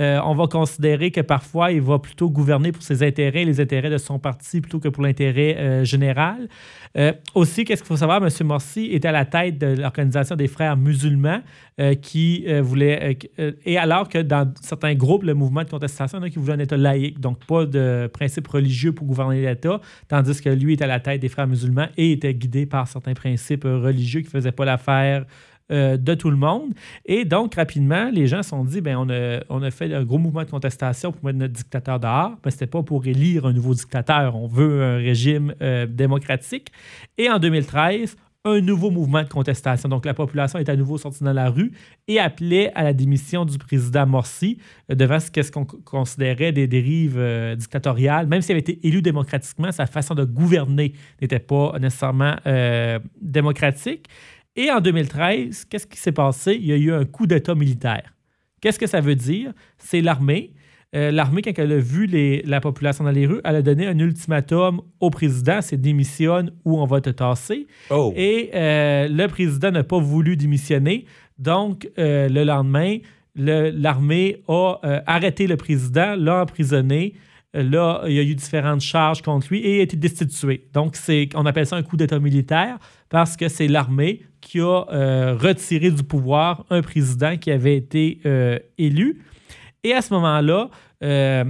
On 0.00 0.34
va 0.34 0.46
considérer 0.46 1.10
que 1.10 1.20
parfois, 1.20 1.72
il 1.72 1.82
va 1.82 1.98
plutôt 1.98 2.30
gouverner 2.30 2.72
pour 2.72 2.82
ses 2.82 3.02
intérêts, 3.02 3.44
les 3.44 3.60
intérêts 3.60 3.90
de 3.90 3.98
son 3.98 4.18
parti, 4.18 4.60
plutôt 4.60 4.80
que 4.80 4.88
pour 4.88 5.02
l'intérêt 5.02 5.84
général. 5.84 6.48
aussi, 7.34 7.64
qu'est-ce 7.64 7.82
qu'il 7.82 7.88
faut 7.88 7.96
savoir? 7.96 8.22
M. 8.22 8.28
Morsi 8.46 8.86
était 8.92 9.08
à 9.08 9.12
la 9.12 9.24
tête 9.24 9.58
de 9.58 9.80
l'Organisation 9.80 10.36
des 10.36 10.48
frères 10.48 10.76
musulmans 10.76 11.40
qui 12.02 12.46
voulait... 12.60 13.18
et 13.64 13.78
alors 13.78 14.08
que 14.08 14.18
dans 14.18 14.52
certains 14.60 14.94
groupes, 14.94 15.22
le 15.24 15.34
mouvement 15.34 15.64
de 15.64 15.70
contestation, 15.70 16.20
a 16.22 16.30
qui 16.30 16.38
voulaient 16.38 16.54
un 16.54 16.58
État 16.60 16.76
laïque, 16.76 17.20
donc 17.20 17.44
pas 17.46 17.66
de 17.66 18.08
principes 18.12 18.48
religieux 18.48 18.92
pour 18.92 19.06
gouverner 19.06 19.42
l'État, 19.42 19.80
tandis 20.08 20.40
que 20.40 20.50
lui 20.50 20.74
était 20.74 20.84
à 20.84 20.88
la 20.88 21.00
tête 21.00 21.20
des 21.20 21.28
frères 21.28 21.46
musulmans 21.46 21.88
et 21.96 22.12
était 22.12 22.34
guidé 22.34 22.66
par 22.66 22.88
certains 22.88 23.14
principes 23.14 23.64
religieux 23.64 24.20
qui 24.20 24.26
ne 24.26 24.30
faisaient 24.30 24.52
pas 24.52 24.64
l'affaire 24.64 25.24
euh, 25.70 25.96
de 25.96 26.14
tout 26.14 26.30
le 26.30 26.36
monde. 26.36 26.72
Et 27.06 27.24
donc, 27.24 27.54
rapidement, 27.54 28.10
les 28.12 28.26
gens 28.26 28.42
se 28.42 28.50
sont 28.50 28.64
dit, 28.64 28.80
ben, 28.80 28.96
on, 28.96 29.08
a, 29.08 29.40
on 29.48 29.62
a 29.62 29.70
fait 29.70 29.94
un 29.94 30.02
gros 30.02 30.18
mouvement 30.18 30.42
de 30.42 30.50
contestation 30.50 31.12
pour 31.12 31.24
mettre 31.24 31.38
notre 31.38 31.52
dictateur 31.52 32.00
dehors, 32.00 32.32
mais 32.44 32.50
ce 32.50 32.56
n'était 32.56 32.66
pas 32.66 32.82
pour 32.82 33.06
élire 33.06 33.46
un 33.46 33.52
nouveau 33.52 33.72
dictateur. 33.72 34.34
On 34.34 34.48
veut 34.48 34.82
un 34.82 34.96
régime 34.96 35.54
euh, 35.62 35.86
démocratique. 35.86 36.72
Et 37.18 37.30
en 37.30 37.38
2013, 37.38 38.16
un 38.44 38.60
nouveau 38.60 38.90
mouvement 38.90 39.22
de 39.22 39.28
contestation. 39.28 39.88
Donc, 39.88 40.06
la 40.06 40.14
population 40.14 40.58
est 40.58 40.68
à 40.68 40.74
nouveau 40.74 40.98
sortie 40.98 41.22
dans 41.22 41.32
la 41.32 41.50
rue 41.50 41.70
et 42.08 42.18
appelait 42.18 42.72
à 42.74 42.82
la 42.82 42.92
démission 42.92 43.44
du 43.44 43.56
président 43.56 44.06
Morsi 44.06 44.58
euh, 44.90 44.96
devant 44.96 45.20
ce 45.20 45.30
qu'est-ce 45.30 45.52
qu'on 45.52 45.66
considérait 45.66 46.50
des 46.50 46.66
dérives 46.66 47.20
dictatoriales. 47.56 48.26
Même 48.26 48.42
s'il 48.42 48.52
avait 48.52 48.60
été 48.60 48.80
élu 48.82 49.02
démocratiquement, 49.02 49.70
sa 49.70 49.86
façon 49.86 50.16
de 50.16 50.24
gouverner 50.24 50.94
n'était 51.22 51.38
pas 51.38 51.78
nécessairement 51.78 52.34
démocratique. 53.20 54.08
Et 54.56 54.70
en 54.70 54.80
2013, 54.80 55.64
qu'est-ce 55.66 55.86
qui 55.86 55.98
s'est 55.98 56.12
passé? 56.12 56.54
Il 56.54 56.66
y 56.66 56.72
a 56.72 56.76
eu 56.76 56.92
un 56.92 57.04
coup 57.04 57.26
d'État 57.26 57.54
militaire. 57.54 58.14
Qu'est-ce 58.60 58.78
que 58.78 58.86
ça 58.86 59.00
veut 59.00 59.14
dire? 59.14 59.52
C'est 59.78 60.00
l'armée 60.00 60.52
euh, 60.96 61.12
l'armée, 61.12 61.40
quand 61.40 61.52
elle 61.56 61.72
a 61.72 61.78
vu 61.78 62.06
la 62.44 62.60
population 62.60 63.04
dans 63.04 63.12
les 63.12 63.24
rues, 63.24 63.40
elle 63.44 63.56
a 63.56 63.62
donné 63.62 63.86
un 63.86 63.98
ultimatum 63.98 64.80
au 64.98 65.10
président, 65.10 65.60
c'est 65.60 65.76
démissionne 65.76 66.50
ou 66.64 66.80
on 66.80 66.84
va 66.84 67.00
te 67.00 67.10
tasser. 67.10 67.68
Oh. 67.90 68.12
Et 68.16 68.50
euh, 68.54 69.06
le 69.08 69.28
président 69.28 69.70
n'a 69.70 69.84
pas 69.84 70.00
voulu 70.00 70.36
démissionner. 70.36 71.04
Donc, 71.38 71.88
euh, 71.98 72.28
le 72.28 72.42
lendemain, 72.42 72.98
l'armée 73.36 74.42
a 74.48 74.80
arrêté 75.06 75.46
le 75.46 75.56
président, 75.56 76.16
l'a 76.16 76.42
emprisonné. 76.42 77.14
Là, 77.52 78.02
il 78.06 78.12
y 78.12 78.18
a 78.18 78.22
eu 78.22 78.34
différentes 78.34 78.80
charges 78.80 79.22
contre 79.22 79.48
lui 79.50 79.58
et 79.58 79.76
il 79.76 79.80
a 79.80 79.82
été 79.82 79.96
destitué. 79.96 80.68
Donc, 80.72 80.96
on 81.34 81.46
appelle 81.46 81.66
ça 81.66 81.76
un 81.76 81.82
coup 81.82 81.96
d'État 81.96 82.18
militaire 82.20 82.78
parce 83.08 83.36
que 83.36 83.48
c'est 83.48 83.66
l'armée 83.66 84.22
qui 84.40 84.60
a 84.60 85.34
retiré 85.34 85.90
du 85.90 86.04
pouvoir 86.04 86.64
un 86.70 86.80
président 86.80 87.36
qui 87.36 87.50
avait 87.50 87.76
été 87.76 88.20
élu. 88.78 89.20
Et 89.82 89.94
à 89.94 90.02
ce 90.02 90.12
moment-là, 90.14 90.68
euh, 91.02 91.44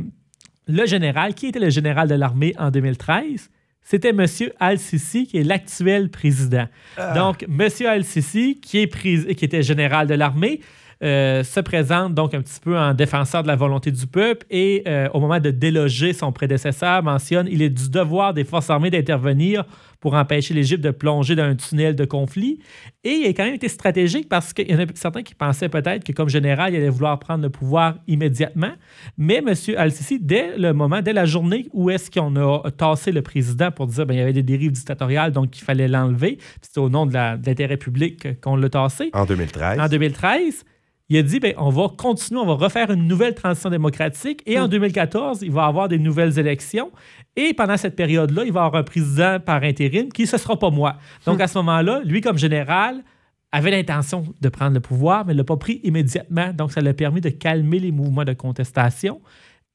le 0.66 0.86
général, 0.86 1.34
qui 1.34 1.46
était 1.46 1.58
le 1.58 1.70
général 1.70 2.08
de 2.08 2.14
l'armée 2.14 2.54
en 2.58 2.70
2013, 2.70 3.50
c'était 3.82 4.10
M. 4.10 4.24
Al-Sisi, 4.60 5.26
qui 5.26 5.38
est 5.38 5.42
l'actuel 5.42 6.10
président. 6.10 6.66
Ah. 6.96 7.12
Donc, 7.14 7.44
M. 7.44 7.68
Al-Sisi, 7.86 8.60
qui, 8.60 8.86
qui 8.88 9.44
était 9.44 9.62
général 9.62 10.06
de 10.06 10.14
l'armée, 10.14 10.60
euh, 11.02 11.42
se 11.44 11.60
présente 11.60 12.14
donc 12.14 12.34
un 12.34 12.42
petit 12.42 12.60
peu 12.60 12.78
en 12.78 12.92
défenseur 12.92 13.42
de 13.42 13.48
la 13.48 13.56
volonté 13.56 13.90
du 13.90 14.06
peuple 14.06 14.46
et 14.50 14.82
euh, 14.86 15.08
au 15.14 15.20
moment 15.20 15.40
de 15.40 15.50
déloger 15.50 16.12
son 16.12 16.30
prédécesseur, 16.30 17.02
mentionne 17.02 17.48
il 17.50 17.62
est 17.62 17.70
du 17.70 17.88
devoir 17.88 18.34
des 18.34 18.44
forces 18.44 18.68
armées 18.68 18.90
d'intervenir 18.90 19.64
pour 20.00 20.12
empêcher 20.14 20.52
l'Égypte 20.52 20.82
de 20.82 20.90
plonger 20.90 21.34
dans 21.36 21.44
un 21.44 21.54
tunnel 21.54 21.94
de 21.94 22.04
conflit. 22.04 22.58
Et 23.04 23.12
il 23.12 23.26
a 23.26 23.30
quand 23.30 23.44
même 23.44 23.54
été 23.54 23.68
stratégique 23.68 24.28
parce 24.28 24.52
qu'il 24.52 24.70
y 24.70 24.74
en 24.74 24.80
a 24.80 24.86
certains 24.94 25.22
qui 25.22 25.34
pensaient 25.34 25.68
peut-être 25.70 26.04
que 26.04 26.12
comme 26.12 26.28
général, 26.28 26.74
il 26.74 26.76
allait 26.76 26.88
vouloir 26.88 27.18
prendre 27.18 27.42
le 27.42 27.50
pouvoir 27.50 27.96
immédiatement. 28.06 28.72
Mais 29.16 29.36
M. 29.36 29.54
Al-Sisi, 29.76 30.18
dès 30.20 30.56
le 30.58 30.72
moment, 30.72 31.00
dès 31.00 31.12
la 31.12 31.24
journée 31.24 31.66
où 31.72 31.90
est-ce 31.90 32.10
qu'on 32.10 32.36
a 32.36 32.70
tassé 32.72 33.12
le 33.12 33.22
président 33.22 33.70
pour 33.70 33.86
dire 33.86 34.06
qu'il 34.06 34.16
y 34.16 34.20
avait 34.20 34.32
des 34.32 34.42
dérives 34.42 34.72
dictatoriales, 34.72 35.32
donc 35.32 35.56
il 35.58 35.62
fallait 35.62 35.88
l'enlever, 35.88 36.38
c'était 36.60 36.80
au 36.80 36.90
nom 36.90 37.06
de 37.06 37.14
l'intérêt 37.14 37.76
public 37.78 38.40
qu'on 38.40 38.56
l'a 38.56 38.68
tassé. 38.68 39.10
En 39.14 39.24
2013. 39.24 39.80
En 39.80 39.88
2013 39.88 40.64
il 41.10 41.18
a 41.18 41.22
dit 41.22 41.40
ben, 41.40 41.52
on 41.58 41.70
va 41.70 41.88
continuer, 41.88 42.40
on 42.40 42.46
va 42.46 42.54
refaire 42.54 42.90
une 42.90 43.08
nouvelle 43.08 43.34
transition 43.34 43.68
démocratique 43.68 44.42
et 44.46 44.58
en 44.58 44.68
2014, 44.68 45.42
il 45.42 45.50
va 45.50 45.64
y 45.64 45.68
avoir 45.68 45.88
des 45.88 45.98
nouvelles 45.98 46.38
élections. 46.38 46.92
Et 47.34 47.52
pendant 47.52 47.76
cette 47.76 47.96
période-là, 47.96 48.44
il 48.44 48.52
va 48.52 48.62
y 48.62 48.64
avoir 48.64 48.80
un 48.80 48.84
président 48.84 49.40
par 49.40 49.62
intérim 49.64 50.12
qui, 50.12 50.26
ce 50.28 50.36
ne 50.36 50.40
sera 50.40 50.56
pas 50.56 50.70
moi. 50.70 50.96
Donc 51.26 51.40
à 51.40 51.48
ce 51.48 51.58
moment-là, 51.58 52.00
lui, 52.04 52.20
comme 52.20 52.38
général, 52.38 53.02
avait 53.50 53.72
l'intention 53.72 54.24
de 54.40 54.48
prendre 54.48 54.74
le 54.74 54.80
pouvoir, 54.80 55.26
mais 55.26 55.32
ne 55.32 55.38
l'a 55.38 55.44
pas 55.44 55.56
pris 55.56 55.80
immédiatement. 55.82 56.52
Donc 56.52 56.70
ça 56.70 56.80
lui 56.80 56.88
a 56.88 56.94
permis 56.94 57.20
de 57.20 57.30
calmer 57.30 57.80
les 57.80 57.90
mouvements 57.90 58.24
de 58.24 58.32
contestation. 58.32 59.20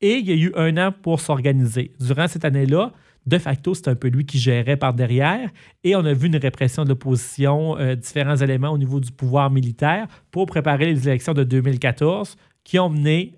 Et 0.06 0.18
il 0.18 0.30
y 0.30 0.32
a 0.32 0.36
eu 0.36 0.52
un 0.56 0.78
an 0.78 0.92
pour 0.92 1.20
s'organiser. 1.20 1.92
Durant 2.00 2.28
cette 2.28 2.46
année-là, 2.46 2.92
de 3.26 3.40
facto, 3.40 3.74
c'est 3.74 3.88
un 3.88 3.96
peu 3.96 4.08
lui 4.08 4.24
qui 4.24 4.38
gérait 4.38 4.78
par 4.78 4.94
derrière. 4.94 5.50
Et 5.84 5.96
on 5.96 6.06
a 6.06 6.14
vu 6.14 6.28
une 6.28 6.36
répression 6.36 6.84
de 6.84 6.90
l'opposition, 6.90 7.76
euh, 7.80 7.96
différents 7.96 8.36
éléments 8.36 8.70
au 8.70 8.78
niveau 8.78 9.00
du 9.00 9.12
pouvoir 9.12 9.50
militaire 9.50 10.06
pour 10.30 10.46
préparer 10.46 10.86
les 10.86 11.10
élections 11.10 11.34
de 11.34 11.44
2014 11.44 12.36
qui 12.64 12.78
ont 12.78 12.90
mené 12.90 13.34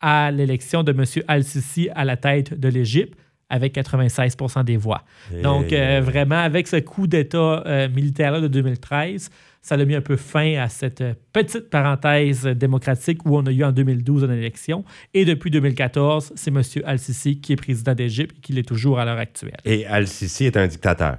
à 0.00 0.32
l'élection 0.32 0.82
de 0.82 0.90
M. 0.90 1.04
Al-Sisi 1.28 1.88
à 1.94 2.04
la 2.04 2.16
tête 2.16 2.58
de 2.58 2.66
l'Égypte 2.66 3.16
avec 3.48 3.76
96% 3.76 4.64
des 4.64 4.76
voix. 4.76 5.04
Donc, 5.44 5.72
euh, 5.72 6.00
vraiment, 6.02 6.38
avec 6.38 6.66
ce 6.66 6.76
coup 6.76 7.06
d'État 7.06 7.62
euh, 7.64 7.88
militaire-là 7.88 8.40
de 8.40 8.48
2013, 8.48 9.30
ça 9.62 9.74
a 9.74 9.84
mis 9.84 9.94
un 9.94 10.00
peu 10.00 10.16
fin 10.16 10.54
à 10.54 10.68
cette 10.68 11.02
petite 11.32 11.70
parenthèse 11.70 12.44
démocratique 12.44 13.24
où 13.24 13.36
on 13.36 13.46
a 13.46 13.50
eu 13.50 13.64
en 13.64 13.72
2012 13.72 14.24
une 14.24 14.32
élection. 14.32 14.84
Et 15.14 15.24
depuis 15.24 15.50
2014, 15.50 16.32
c'est 16.36 16.50
M. 16.50 16.62
Al-Sisi 16.84 17.40
qui 17.40 17.52
est 17.52 17.56
président 17.56 17.94
d'Égypte 17.94 18.36
et 18.38 18.40
qui 18.40 18.52
l'est 18.52 18.66
toujours 18.66 18.98
à 18.98 19.04
l'heure 19.04 19.18
actuelle. 19.18 19.56
Et 19.64 19.86
Al-Sisi 19.86 20.46
est 20.46 20.56
un 20.56 20.66
dictateur. 20.66 21.18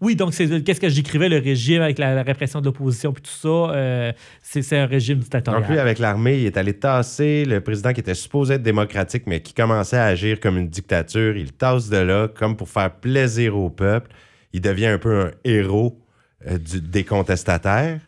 Oui, 0.00 0.16
donc 0.16 0.34
c'est 0.34 0.62
qu'est-ce 0.62 0.80
que 0.80 0.88
j'écrivais, 0.88 1.28
le 1.28 1.38
régime 1.38 1.82
avec 1.82 1.98
la, 1.98 2.22
répression 2.22 2.60
de 2.60 2.64
l'opposition 2.66 3.12
puis 3.12 3.22
tout 3.22 3.30
ça, 3.30 3.48
euh, 3.48 4.12
c'est 4.42 4.78
un 4.78 4.86
régime 4.86 5.18
dictatorial. 5.18 5.62
Donc 5.62 5.70
lui, 5.70 5.78
avec 5.78 5.98
l'armée, 5.98 6.40
il 6.40 6.46
est 6.46 6.56
allé 6.56 6.72
tasser 6.72 7.44
le 7.44 7.60
président 7.60 7.92
qui 7.92 8.00
était 8.00 8.14
supposé 8.14 8.54
être 8.54 8.62
démocratique, 8.62 9.24
mais 9.26 9.40
qui 9.40 9.54
commençait 9.54 9.98
à 9.98 10.04
agir 10.04 10.40
comme 10.40 10.56
une 10.56 10.68
dictature. 10.68 11.36
Il 11.36 11.52
tasse 11.52 11.88
de 11.88 11.98
là, 11.98 12.28
comme 12.28 12.56
pour 12.56 12.68
faire 12.68 12.90
plaisir 12.90 13.56
au 13.56 13.70
peuple. 13.70 14.10
Il 14.52 14.60
devient 14.60 14.86
un 14.86 14.98
peu 14.98 15.20
un 15.20 15.30
héros 15.44 16.00
euh, 16.46 16.58
des 16.58 17.04
contestataires. 17.04 18.00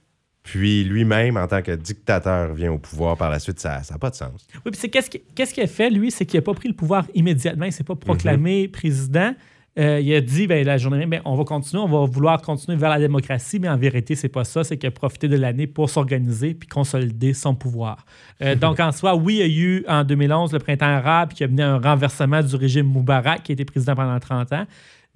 Puis 0.43 0.83
lui-même, 0.83 1.37
en 1.37 1.47
tant 1.47 1.61
que 1.61 1.73
dictateur, 1.73 2.55
vient 2.55 2.73
au 2.73 2.79
pouvoir 2.79 3.19
par 3.19 3.29
la 3.29 3.39
suite. 3.39 3.61
Ça 3.61 3.83
n'a 3.91 3.99
pas 3.99 4.09
de 4.09 4.15
sens. 4.15 4.47
Oui, 4.65 4.73
puis 4.73 4.81
c'est 4.81 4.89
qu'est-ce 4.89 5.55
qu'il 5.55 5.63
a 5.63 5.67
fait, 5.67 5.91
lui? 5.91 6.11
C'est 6.11 6.25
qu'il 6.25 6.39
n'a 6.39 6.43
pas 6.43 6.55
pris 6.55 6.69
le 6.69 6.75
pouvoir 6.75 7.07
immédiatement. 7.15 7.67
Il 7.67 7.69
ne 7.69 7.73
s'est 7.75 7.85
pas 7.85 7.97
proclamé 7.97 8.63
mhm. 8.63 8.71
président. 8.71 9.35
Euh, 9.79 10.01
il 10.01 10.13
a 10.15 10.21
dit 10.21 10.47
ben, 10.47 10.67
la 10.67 10.77
journée, 10.77 11.07
ben, 11.07 11.21
on 11.25 11.37
va 11.37 11.45
continuer, 11.45 11.83
on 11.83 11.89
va 11.89 12.05
vouloir 12.07 12.43
continuer 12.43 12.77
vers 12.77 12.91
la 12.91 12.99
démocratie, 12.99 13.61
mais 13.61 13.69
en 13.69 13.77
vérité, 13.77 14.17
c'est 14.17 14.29
pas 14.29 14.45
ça. 14.45 14.65
C'est 14.65 14.77
qu'il 14.77 14.89
a 14.89 14.91
profité 14.91 15.29
de 15.29 15.37
l'année 15.37 15.67
pour 15.67 15.89
s'organiser 15.89 16.55
puis 16.55 16.69
consolider 16.69 17.33
son 17.33 17.55
pouvoir. 17.55 18.05
Euh, 18.43 18.57
donc, 18.57 18.81
en 18.81 18.91
soi, 18.91 19.15
oui, 19.15 19.35
il 19.35 19.39
y 19.39 19.43
a 19.43 19.47
eu 19.47 19.85
en 19.87 20.03
2011 20.03 20.53
le 20.53 20.59
printemps 20.59 20.87
arabe 20.87 21.33
qui 21.33 21.45
a 21.45 21.49
mené 21.49 21.63
à 21.63 21.75
un 21.75 21.79
renversement 21.79 22.43
du 22.43 22.57
régime 22.57 22.87
Moubarak, 22.87 23.45
qui 23.45 23.53
a 23.53 23.55
été 23.55 23.65
président 23.65 23.95
pendant 23.95 24.19
30 24.19 24.53
ans. 24.53 24.67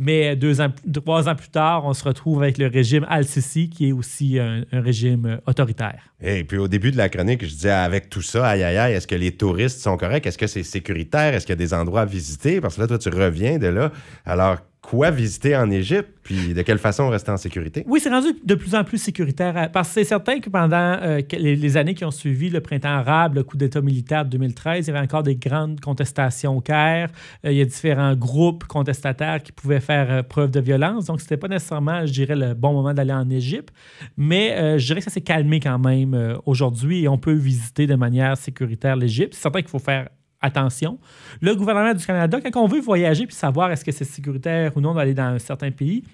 Mais 0.04 0.35
deux 0.35 0.56
trois 0.92 1.28
ans 1.28 1.35
plus 1.37 1.49
tard, 1.49 1.85
on 1.85 1.94
se 1.94 2.02
retrouve 2.02 2.42
avec 2.42 2.59
le 2.59 2.66
régime 2.66 3.06
Al-Sisi, 3.09 3.71
qui 3.71 3.88
est 3.88 3.92
aussi 3.92 4.38
un, 4.38 4.64
régime 4.73 5.26
euh, 5.26 5.37
autoritaire. 5.47 6.02
Et 6.21 6.42
puis 6.42 6.59
au 6.59 6.66
début 6.66 6.90
de 6.90 6.97
la 6.97 7.09
chronique, 7.09 7.44
je 7.44 7.50
disais 7.50 7.71
avec 7.71 8.11
tout 8.11 8.23
ça, 8.23 8.49
aïe 8.49 8.64
aïe 8.64 8.76
aïe, 8.76 8.94
est-ce 8.94 9.06
que 9.06 9.14
les 9.14 9.32
touristes 9.32 9.80
sont 9.80 9.97
corrects? 9.97 10.26
Est-ce 10.26 10.38
que 10.38 10.49
c'est 10.49 10.64
sécuritaire? 10.64 11.35
Est-ce 11.35 11.47
qu'il 11.47 11.52
y 11.52 11.59
a 11.59 11.64
des 11.64 11.73
endroits 11.73 12.00
à 12.00 12.04
visiter? 12.04 12.61
Parce 12.61 12.76
que 12.76 12.80
là, 12.80 12.87
toi, 12.88 12.99
tu 12.99 13.11
reviens 13.11 13.59
de 13.59 13.68
là. 13.68 13.92
Alors, 14.25 14.59
quoi 14.83 15.12
visiter 15.12 15.57
en 15.57 15.71
Égypte, 15.71 16.11
puis 16.25 16.55
de 16.55 16.62
quelle 16.62 16.79
façon 16.79 17.09
rester 17.09 17.31
en 17.31 17.37
sécurité? 17.37 17.85
Oui, 17.87 18.01
c'est 18.01 18.11
rendu 18.11 18.29
de 18.45 18.55
plus 18.57 18.75
en 18.75 18.83
plus 18.83 18.99
sécuritaire. 18.99 19.57
Euh, 19.57 19.69
parce 19.69 19.89
que 19.89 19.95
c'est 19.95 20.05
certain 20.05 20.41
que 20.41 20.51
pendant 20.51 20.99
euh, 21.01 21.21
les, 21.31 21.77
années 21.77 21.95
qui 21.95 22.05
ont 22.05 22.11
suivi 22.11 22.51
le 22.51 22.61
printemps 22.61 22.89
arabe, 22.89 23.37
le 23.37 23.45
coup 23.45 23.57
d'État 23.57 23.81
militaire 23.81 24.25
de 24.25 24.31
2013, 24.31 24.87
il 24.87 24.91
y 24.93 24.95
avait 24.95 25.05
encore 25.05 25.23
des 25.23 25.37
grandes 25.37 25.81
contestations 25.81 26.57
au 26.57 26.61
Caire. 26.61 27.11
Euh, 27.45 27.53
il 27.53 27.59
y 27.59 27.61
a 27.61 27.65
différents 27.65 28.15
groupes 28.17 28.65
contestataires 28.65 29.41
qui 29.43 29.53
pouvaient 29.53 29.81
faire 29.81 30.25
preuve 30.25 30.51
de 30.51 30.61
violence. 30.61 31.07
Donc, 31.07 31.21
c'était 31.21 31.37
pas 31.37 31.49
nécessairement, 31.49 32.05
je 32.05 32.12
dirais, 32.12 32.37
le 32.37 32.55
bon 32.55 32.73
moment 32.73 32.93
d'aller 32.93 33.15
en 33.15 33.31
Égypte. 33.31 33.73
Mais 34.17 34.79
je 34.79 34.85
dirais 34.85 34.99
que 34.99 35.05
ça 35.05 35.11
s'est 35.11 35.21
calmé 35.21 35.61
quand 35.61 35.79
même 35.79 36.39
aujourd'hui 36.45 37.05
et 37.05 37.09
on 37.09 37.19
peut 37.19 37.33
visiter 37.33 37.87
de 37.87 37.95
manière 37.95 38.37
sécuritaire 38.37 38.97
l'Égypte. 38.97 39.35
C'est 39.35 39.43
certain 39.43 39.61
qu'il 39.61 39.71
faut 39.71 39.79
faire 39.79 40.09
attention. 40.43 40.99
Le 41.41 41.55
gouvernement 41.55 41.95
du 41.95 42.05
Canada, 42.05 42.41
quand 42.41 42.63
on 42.63 42.67
veut 42.67 42.81
voyager 42.81 43.27
puis 43.27 43.35
savoir 43.35 43.71
est-ce 43.71 43.85
que 43.85 43.93
c'est 43.93 44.05
sécuritaire 44.05 44.77
ou 44.77 44.81
non 44.81 44.95
d'aller 44.95 45.15
dans 45.15 45.35
un 45.35 45.39
certain 45.39 45.71
pays, 45.71 46.05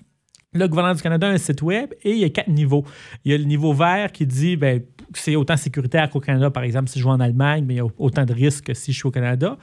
le 0.55 0.67
gouvernement 0.67 0.95
du 0.95 1.03
Canada 1.03 1.29
a 1.29 1.31
un 1.31 1.39
site 1.39 1.63
web 1.63 1.93
et 2.03 2.13
il 2.13 2.19
y 2.19 2.25
a 2.25 2.31
quatre 2.31 2.49
niveaux. 2.49 2.85
Il 3.25 3.33
y 3.33 3.35
a 3.35 3.39
le 3.39 3.45
niveau 3.45 3.73
vert 3.73 4.13
qui 4.13 4.27
dit 4.27 4.57
ben, 4.57 4.83
c'est 5.15 5.37
autant 5.37 5.57
sécuritaire 5.57 6.09
qu'au 6.09 6.21
Canada, 6.21 6.51
par 6.51 6.63
exemple, 6.63 6.89
si 6.89 6.99
je 6.99 7.05
vais 7.05 7.11
en 7.11 7.21
Allemagne, 7.21 7.65
mais 7.67 7.75
il 7.75 7.77
y 7.79 7.81
a 7.81 7.87
autant 7.99 8.25
de 8.25 8.33
risques 8.33 8.67
que 8.67 8.75
si 8.75 8.93
je 8.93 8.99
suis 8.99 9.07
au 9.07 9.11
Canada. 9.11 9.59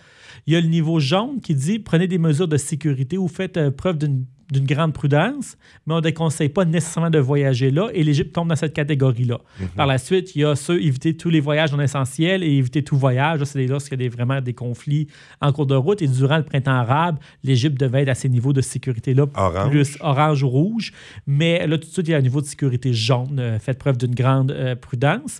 Il 0.48 0.54
y 0.54 0.56
a 0.56 0.62
le 0.62 0.68
niveau 0.68 1.00
jaune 1.00 1.42
qui 1.42 1.56
dit 1.56 1.80
prenez 1.80 2.08
des 2.08 2.18
mesures 2.18 2.48
de 2.48 2.58
sécurité 2.58 3.18
ou 3.18 3.27
faites 3.27 3.58
euh, 3.58 3.72
preuve 3.72 3.98
d'une 3.98 4.25
d'une 4.51 4.65
grande 4.65 4.94
prudence, 4.94 5.58
mais 5.86 5.94
on 5.94 5.98
ne 5.98 6.01
déconseille 6.01 6.50
pas 6.50 6.65
nécessairement 6.65 7.10
de 7.10 7.20
voyager 7.20 7.72
là 7.72 7.89
et 7.94 8.04
l'Égypte 8.04 8.34
tombe 8.34 8.50
dans 8.50 8.56
cette 8.56 8.74
catégorie-là. 8.74 9.39
Mhm. 9.60 9.68
Par 9.70 9.88
la 9.88 9.98
suite, 9.98 10.36
il 10.36 10.42
y 10.42 10.46
a 10.46 10.56
ceux 10.56 10.82
éviter 10.82 11.18
tous 11.18 11.30
les 11.30 11.39
voyages 11.39 11.72
non 11.72 11.82
essentiels 11.82 12.44
et 12.44 12.51
éviter 12.51 12.84
tout 12.84 12.98
voyage. 12.98 13.44
C'est 13.46 13.65
lorsqu'il 13.65 14.00
y 14.00 14.06
a 14.06 14.10
des, 14.10 14.15
vraiment 14.15 14.42
des 14.42 14.54
conflits 14.54 15.08
en 15.42 15.51
cours 15.51 15.65
de 15.65 15.75
route 15.75 16.01
et 16.01 16.08
durant 16.08 16.38
le 16.38 16.44
printemps 16.44 16.72
arabe, 16.72 17.18
l'Égypte 17.44 17.80
devait 17.80 18.04
être 18.04 18.10
à 18.10 18.15
ces 18.15 18.30
niveaux 18.30 18.54
de 18.54 18.62
sécurité-là, 18.62 19.25
plus 19.70 19.98
orange 20.00 20.44
ou 20.44 20.50
rouge. 20.50 20.94
Mais 21.25 21.65
là, 21.65 21.77
tout 21.77 21.88
de 21.88 21.94
suite, 21.94 22.08
il 22.08 22.12
y 22.12 22.13
a 22.13 22.18
un 22.18 22.22
niveau 22.22 22.42
de 22.42 22.46
sécurité 22.46 22.94
jaune. 22.94 23.39
Euh, 23.39 23.60
faites 23.60 23.80
preuve 23.80 23.98
d'une 23.98 24.13
grande 24.13 24.51
euh, 24.51 24.75
prudence. 24.75 25.39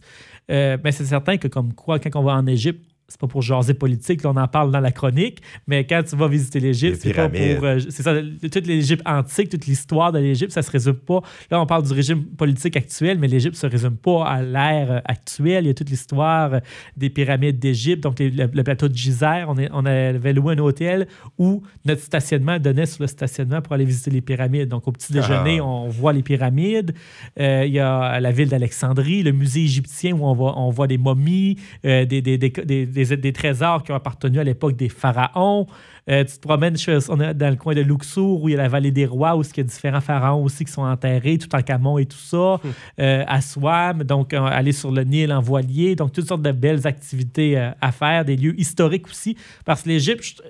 Euh, 0.52 0.78
mais 0.84 0.92
c'est 0.92 1.06
certain 1.06 1.38
que 1.38 1.48
comme 1.48 1.74
quoi, 1.74 2.00
quand 2.00 2.10
on 2.16 2.24
va 2.24 2.34
en 2.34 2.48
Égypte, 2.48 2.84
c'est 3.08 3.20
pas 3.20 3.28
pour 3.28 3.42
jaser 3.42 3.74
politique, 3.74 4.24
là, 4.24 4.32
on 4.32 4.38
en 4.38 4.48
parle 4.48 4.72
dans 4.72 4.80
la 4.80 4.92
chronique, 4.92 5.42
mais 5.68 5.86
quand 5.86 6.02
tu 6.04 6.16
vas 6.16 6.28
visiter 6.28 6.60
l'Égypte, 6.60 7.00
c'est 7.02 7.14
pas 7.14 7.30
pour. 7.30 7.40
Euh, 7.40 7.80
c'est 7.90 8.04
ça, 8.04 8.16
toute 8.42 8.66
l'Égypte 8.66 9.04
antique, 9.06 9.50
toute 9.50 9.68
l'histoire 9.68 10.12
de 10.12 10.20
l'Égypte, 10.20 10.52
ça 10.52 10.64
se 10.64 10.72
résume 10.72 10.96
pas. 10.96 11.22
Là, 11.52 11.62
on 11.62 11.66
parle 11.66 11.84
du 11.84 11.94
régime 11.94 12.24
politique 12.24 12.76
actuel, 12.76 13.20
mais 13.20 13.28
l'Égypte 13.28 13.56
se 13.56 13.68
résume 13.68 13.98
pas 13.98 14.26
à 14.26 14.42
l'ère 14.42 14.92
euh, 14.92 15.00
actuelle. 15.06 15.66
Il 15.66 15.68
y 15.68 15.72
a 15.72 15.74
toute 15.74 15.90
l'histoire 15.90 16.56
euh, 16.56 16.60
des 16.98 17.10
pyramides 17.10 17.60
d'Égypte, 17.60 18.02
donc 18.02 18.18
le, 18.20 18.64
plateau 18.64 18.88
de 18.88 18.96
Gizeh. 18.96 19.46
On, 19.48 19.58
est, 19.58 19.70
on 19.72 19.86
avait 19.86 20.34
loué 20.34 20.56
un 20.56 20.60
hôtel 20.60 21.08
où 21.38 21.62
notre 21.86 22.02
stationnement 22.02 22.58
donnait 22.58 22.88
sur 22.88 23.04
le 23.04 23.08
stationnement 23.08 23.62
pour 23.62 23.74
aller 23.74 23.86
visiter 23.86 24.10
les 24.10 24.22
pyramides. 24.22 24.70
Donc, 24.70 24.88
au 24.88 24.92
petit 24.92 25.14
déjeuner, 25.14 25.60
ah. 25.60 25.66
on 25.66 25.90
voit 25.90 26.14
les 26.14 26.24
pyramides. 26.24 26.96
il 27.38 27.72
y 27.72 27.80
a 27.80 28.20
la 28.20 28.32
ville 28.32 28.50
d'Alexandrie, 28.50 29.22
le 29.22 29.32
musée 29.32 29.62
égyptien 29.62 30.14
où 30.14 30.26
on 30.26 30.34
voit, 30.34 30.58
on 30.58 30.72
voit 30.72 30.88
des 30.88 30.98
momies, 30.98 31.58
des, 31.84 32.06
des, 32.06 32.22
des 32.22 32.86
des, 32.95 32.95
trésors 33.34 33.84
qui 33.84 33.92
ont 33.92 33.96
appartenu 33.96 34.40
à 34.40 34.44
l'époque 34.44 34.76
des 34.76 34.90
pharaons. 34.90 35.68
Euh, 36.10 36.24
tu 36.24 36.38
te 36.38 36.42
promènes 36.42 36.76
on 37.10 37.20
est 37.20 37.34
dans 37.34 37.50
le 37.50 37.56
coin 37.56 37.74
de 37.74 37.82
Luxor 37.82 38.44
où 38.44 38.48
il 38.48 38.52
y 38.52 38.56
a 38.56 38.60
la 38.60 38.68
vallée 38.68 38.92
des 38.92 39.08
rois 39.08 39.36
où 39.36 39.42
il 39.42 39.58
y 39.58 39.60
a 39.60 39.64
différents 39.64 40.02
pharaons 40.02 40.44
aussi 40.44 40.64
qui 40.64 40.72
sont 40.72 40.84
enterrés, 40.84 41.40
tout 41.40 41.54
en 41.56 41.62
camon 41.62 41.98
et 41.98 42.06
tout 42.06 42.18
ça. 42.18 42.60
Hmm. 42.64 42.70
Euh, 43.00 43.24
à 43.28 43.42
Swam, 43.42 44.04
donc 44.04 44.34
euh, 44.34 44.42
aller 44.44 44.72
sur 44.72 44.92
le 44.92 45.04
Nil 45.04 45.34
en 45.34 45.42
voilier. 45.42 45.96
Donc 45.96 46.12
toutes 46.12 46.28
sortes 46.28 46.44
de 46.44 46.52
belles 46.52 46.86
activités 46.86 47.58
à 47.58 47.92
faire, 47.92 48.24
des 48.24 48.36
lieux 48.36 48.60
historiques 48.60 49.08
aussi. 49.08 49.36
Parce 49.66 49.82
que 49.82 49.90
l'Égypte, 49.90 50.44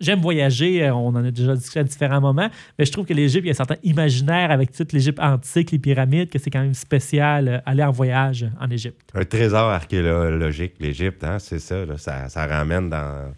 J'aime 0.00 0.20
voyager, 0.20 0.90
on 0.90 1.08
en 1.08 1.24
a 1.24 1.30
déjà 1.30 1.54
discuté 1.54 1.80
à 1.80 1.84
différents 1.84 2.22
moments, 2.22 2.48
mais 2.78 2.86
je 2.86 2.92
trouve 2.92 3.04
que 3.04 3.12
l'Égypte, 3.12 3.44
il 3.44 3.48
y 3.48 3.50
a 3.50 3.52
un 3.52 3.54
certain 3.54 3.76
imaginaire 3.82 4.50
avec 4.50 4.72
toute 4.72 4.92
l'Égypte 4.92 5.20
antique, 5.20 5.72
les 5.72 5.78
pyramides, 5.78 6.30
que 6.30 6.38
c'est 6.38 6.48
quand 6.48 6.62
même 6.62 6.74
spécial 6.74 7.62
aller 7.66 7.84
en 7.84 7.90
voyage 7.90 8.46
en 8.58 8.70
Égypte. 8.70 9.10
Un 9.14 9.24
trésor 9.24 9.68
archéologique, 9.68 10.74
l'Égypte, 10.80 11.22
hein, 11.22 11.38
c'est 11.38 11.58
ça, 11.58 11.84
ça, 11.98 12.46
ramène 12.46 12.88
dans, 12.88 13.32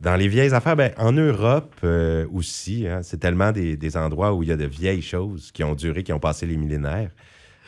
dans 0.00 0.16
les 0.16 0.26
vieilles 0.26 0.52
affaires. 0.52 0.76
Ben, 0.76 0.92
en 0.96 1.12
Europe 1.12 1.74
euh, 1.84 2.26
aussi, 2.32 2.88
hein, 2.88 3.00
c'est 3.02 3.18
tellement 3.18 3.52
des, 3.52 3.96
endroits 3.96 4.34
où 4.34 4.42
il 4.42 4.48
y 4.48 4.52
a 4.52 4.56
de 4.56 4.66
vieilles 4.66 5.02
choses 5.02 5.52
qui 5.52 5.62
ont 5.62 5.74
duré, 5.74 6.02
qui 6.02 6.12
ont 6.12 6.18
passé 6.18 6.46
les 6.46 6.56
millénaires. 6.56 7.10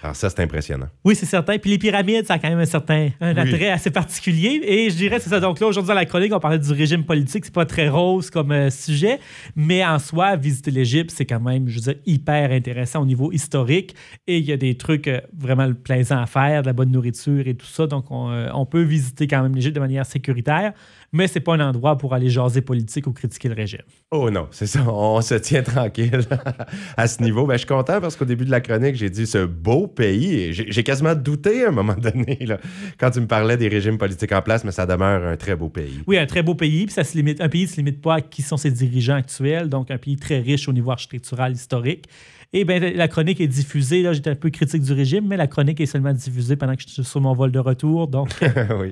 Alors 0.02 0.16
ça, 0.16 0.28
c'est 0.28 0.40
impressionnant. 0.40 0.88
Oui, 1.04 1.14
c'est 1.14 1.26
certain. 1.26 1.58
Puis 1.58 1.70
les 1.70 1.78
pyramides, 1.78 2.26
ça 2.26 2.34
a 2.34 2.38
quand 2.38 2.48
même 2.48 2.58
un 2.58 2.66
certain 2.66 3.10
un 3.20 3.36
attrait 3.36 3.70
assez 3.70 3.90
particulier. 3.90 4.60
Et 4.64 4.90
je 4.90 4.96
dirais, 4.96 5.20
c'est 5.20 5.30
ça. 5.30 5.38
Donc 5.38 5.60
là, 5.60 5.68
aujourd'hui, 5.68 5.92
à 5.92 5.94
la 5.94 6.06
chronique, 6.06 6.34
on 6.34 6.40
parlait 6.40 6.58
du 6.58 6.72
régime 6.72 7.04
politique. 7.04 7.44
C'est 7.44 7.54
pas 7.54 7.66
très 7.66 7.88
rose 7.88 8.28
comme 8.28 8.50
euh, 8.50 8.68
sujet. 8.70 9.20
Mais 9.54 9.84
en 9.84 10.00
soi, 10.00 10.34
visiter 10.34 10.72
l'Égypte, 10.72 11.12
c'est 11.14 11.24
quand 11.24 11.40
même, 11.40 11.68
je 11.68 11.76
veux 11.76 11.92
dire, 11.92 12.02
hyper 12.04 12.50
intéressant 12.50 13.02
au 13.02 13.06
niveau 13.06 13.30
historique. 13.30 13.94
Et 14.26 14.38
il 14.38 14.44
y 14.44 14.52
a 14.52 14.56
des 14.56 14.76
trucs 14.76 15.06
euh, 15.06 15.20
vraiment 15.36 15.72
plaisants 15.72 16.20
à 16.20 16.26
faire, 16.26 16.62
de 16.62 16.66
la 16.66 16.72
bonne 16.72 16.90
nourriture 16.90 17.46
et 17.46 17.54
tout 17.54 17.66
ça. 17.66 17.86
Donc, 17.86 18.10
on, 18.10 18.30
euh, 18.30 18.48
on 18.54 18.66
peut 18.66 18.82
visiter 18.82 19.28
quand 19.28 19.42
même 19.42 19.54
l'Égypte 19.54 19.76
de 19.76 19.80
manière 19.80 20.04
sécuritaire 20.04 20.72
mais 21.12 21.28
c'est 21.28 21.40
pas 21.40 21.54
un 21.54 21.60
endroit 21.60 21.98
pour 21.98 22.14
aller 22.14 22.30
jaser 22.30 22.62
politique 22.62 23.06
ou 23.06 23.12
critiquer 23.12 23.48
le 23.48 23.54
régime. 23.54 23.82
Oh 24.10 24.30
non, 24.30 24.48
c'est 24.50 24.66
ça. 24.66 24.82
On 24.88 25.20
se 25.20 25.34
tient 25.34 25.62
tranquille 25.62 26.20
à 26.96 27.06
ce 27.06 27.22
niveau. 27.22 27.46
Ben, 27.46 27.54
je 27.54 27.58
suis 27.58 27.66
content 27.66 28.00
parce 28.00 28.16
qu'au 28.16 28.24
début 28.24 28.46
de 28.46 28.50
la 28.50 28.60
chronique, 28.60 28.96
j'ai 28.96 29.10
dit 29.10 29.26
ce 29.26 29.44
beau 29.44 29.86
pays. 29.86 30.34
Et 30.34 30.52
j'ai 30.52 30.82
quasiment 30.82 31.14
douté 31.14 31.64
à 31.64 31.68
un 31.68 31.72
moment 31.72 31.94
donné 31.94 32.38
là, 32.46 32.58
quand 32.98 33.10
tu 33.10 33.20
me 33.20 33.26
parlais 33.26 33.58
des 33.58 33.68
régimes 33.68 33.98
politiques 33.98 34.32
en 34.32 34.42
place, 34.42 34.64
mais 34.64 34.72
ça 34.72 34.86
demeure 34.86 35.26
un 35.26 35.36
très 35.36 35.54
beau 35.54 35.68
pays. 35.68 36.00
Oui, 36.06 36.16
un 36.16 36.26
très 36.26 36.42
beau 36.42 36.54
pays. 36.54 36.86
Puis 36.86 36.94
ça 36.94 37.04
se 37.04 37.16
limite, 37.16 37.40
un 37.40 37.48
pays 37.48 37.64
ne 37.64 37.68
se 37.68 37.76
limite 37.76 38.00
pas 38.00 38.14
à 38.14 38.20
qui 38.22 38.40
sont 38.40 38.56
ses 38.56 38.70
dirigeants 38.70 39.16
actuels, 39.16 39.68
donc 39.68 39.90
un 39.90 39.98
pays 39.98 40.16
très 40.16 40.40
riche 40.40 40.68
au 40.68 40.72
niveau 40.72 40.90
architectural, 40.90 41.52
historique. 41.52 42.08
Et 42.54 42.66
bien, 42.66 42.78
la 42.80 43.08
chronique 43.08 43.40
est 43.40 43.46
diffusée. 43.46 44.02
Là, 44.02 44.12
j'étais 44.12 44.28
un 44.28 44.34
peu 44.34 44.50
critique 44.50 44.82
du 44.82 44.92
régime, 44.92 45.26
mais 45.26 45.38
la 45.38 45.46
chronique 45.46 45.80
est 45.80 45.86
seulement 45.86 46.12
diffusée 46.12 46.54
pendant 46.54 46.74
que 46.74 46.82
je 46.82 46.88
suis 46.88 47.04
sur 47.04 47.20
mon 47.20 47.32
vol 47.32 47.50
de 47.50 47.58
retour. 47.58 48.08
Donc. 48.08 48.28
oui. 48.78 48.90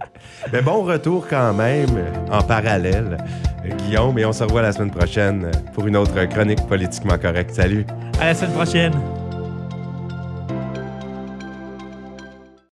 Mais 0.50 0.62
bon 0.62 0.82
retour 0.82 1.26
quand 1.28 1.52
même, 1.52 1.90
en 2.30 2.42
parallèle, 2.42 3.18
Guillaume. 3.84 4.18
Et 4.18 4.24
on 4.24 4.32
se 4.32 4.44
revoit 4.44 4.62
la 4.62 4.72
semaine 4.72 4.90
prochaine 4.90 5.50
pour 5.74 5.86
une 5.86 5.96
autre 5.96 6.24
chronique 6.24 6.66
politiquement 6.68 7.18
correcte. 7.18 7.50
Salut. 7.50 7.84
À 8.18 8.26
la 8.26 8.34
semaine 8.34 8.52
prochaine. 8.52 8.94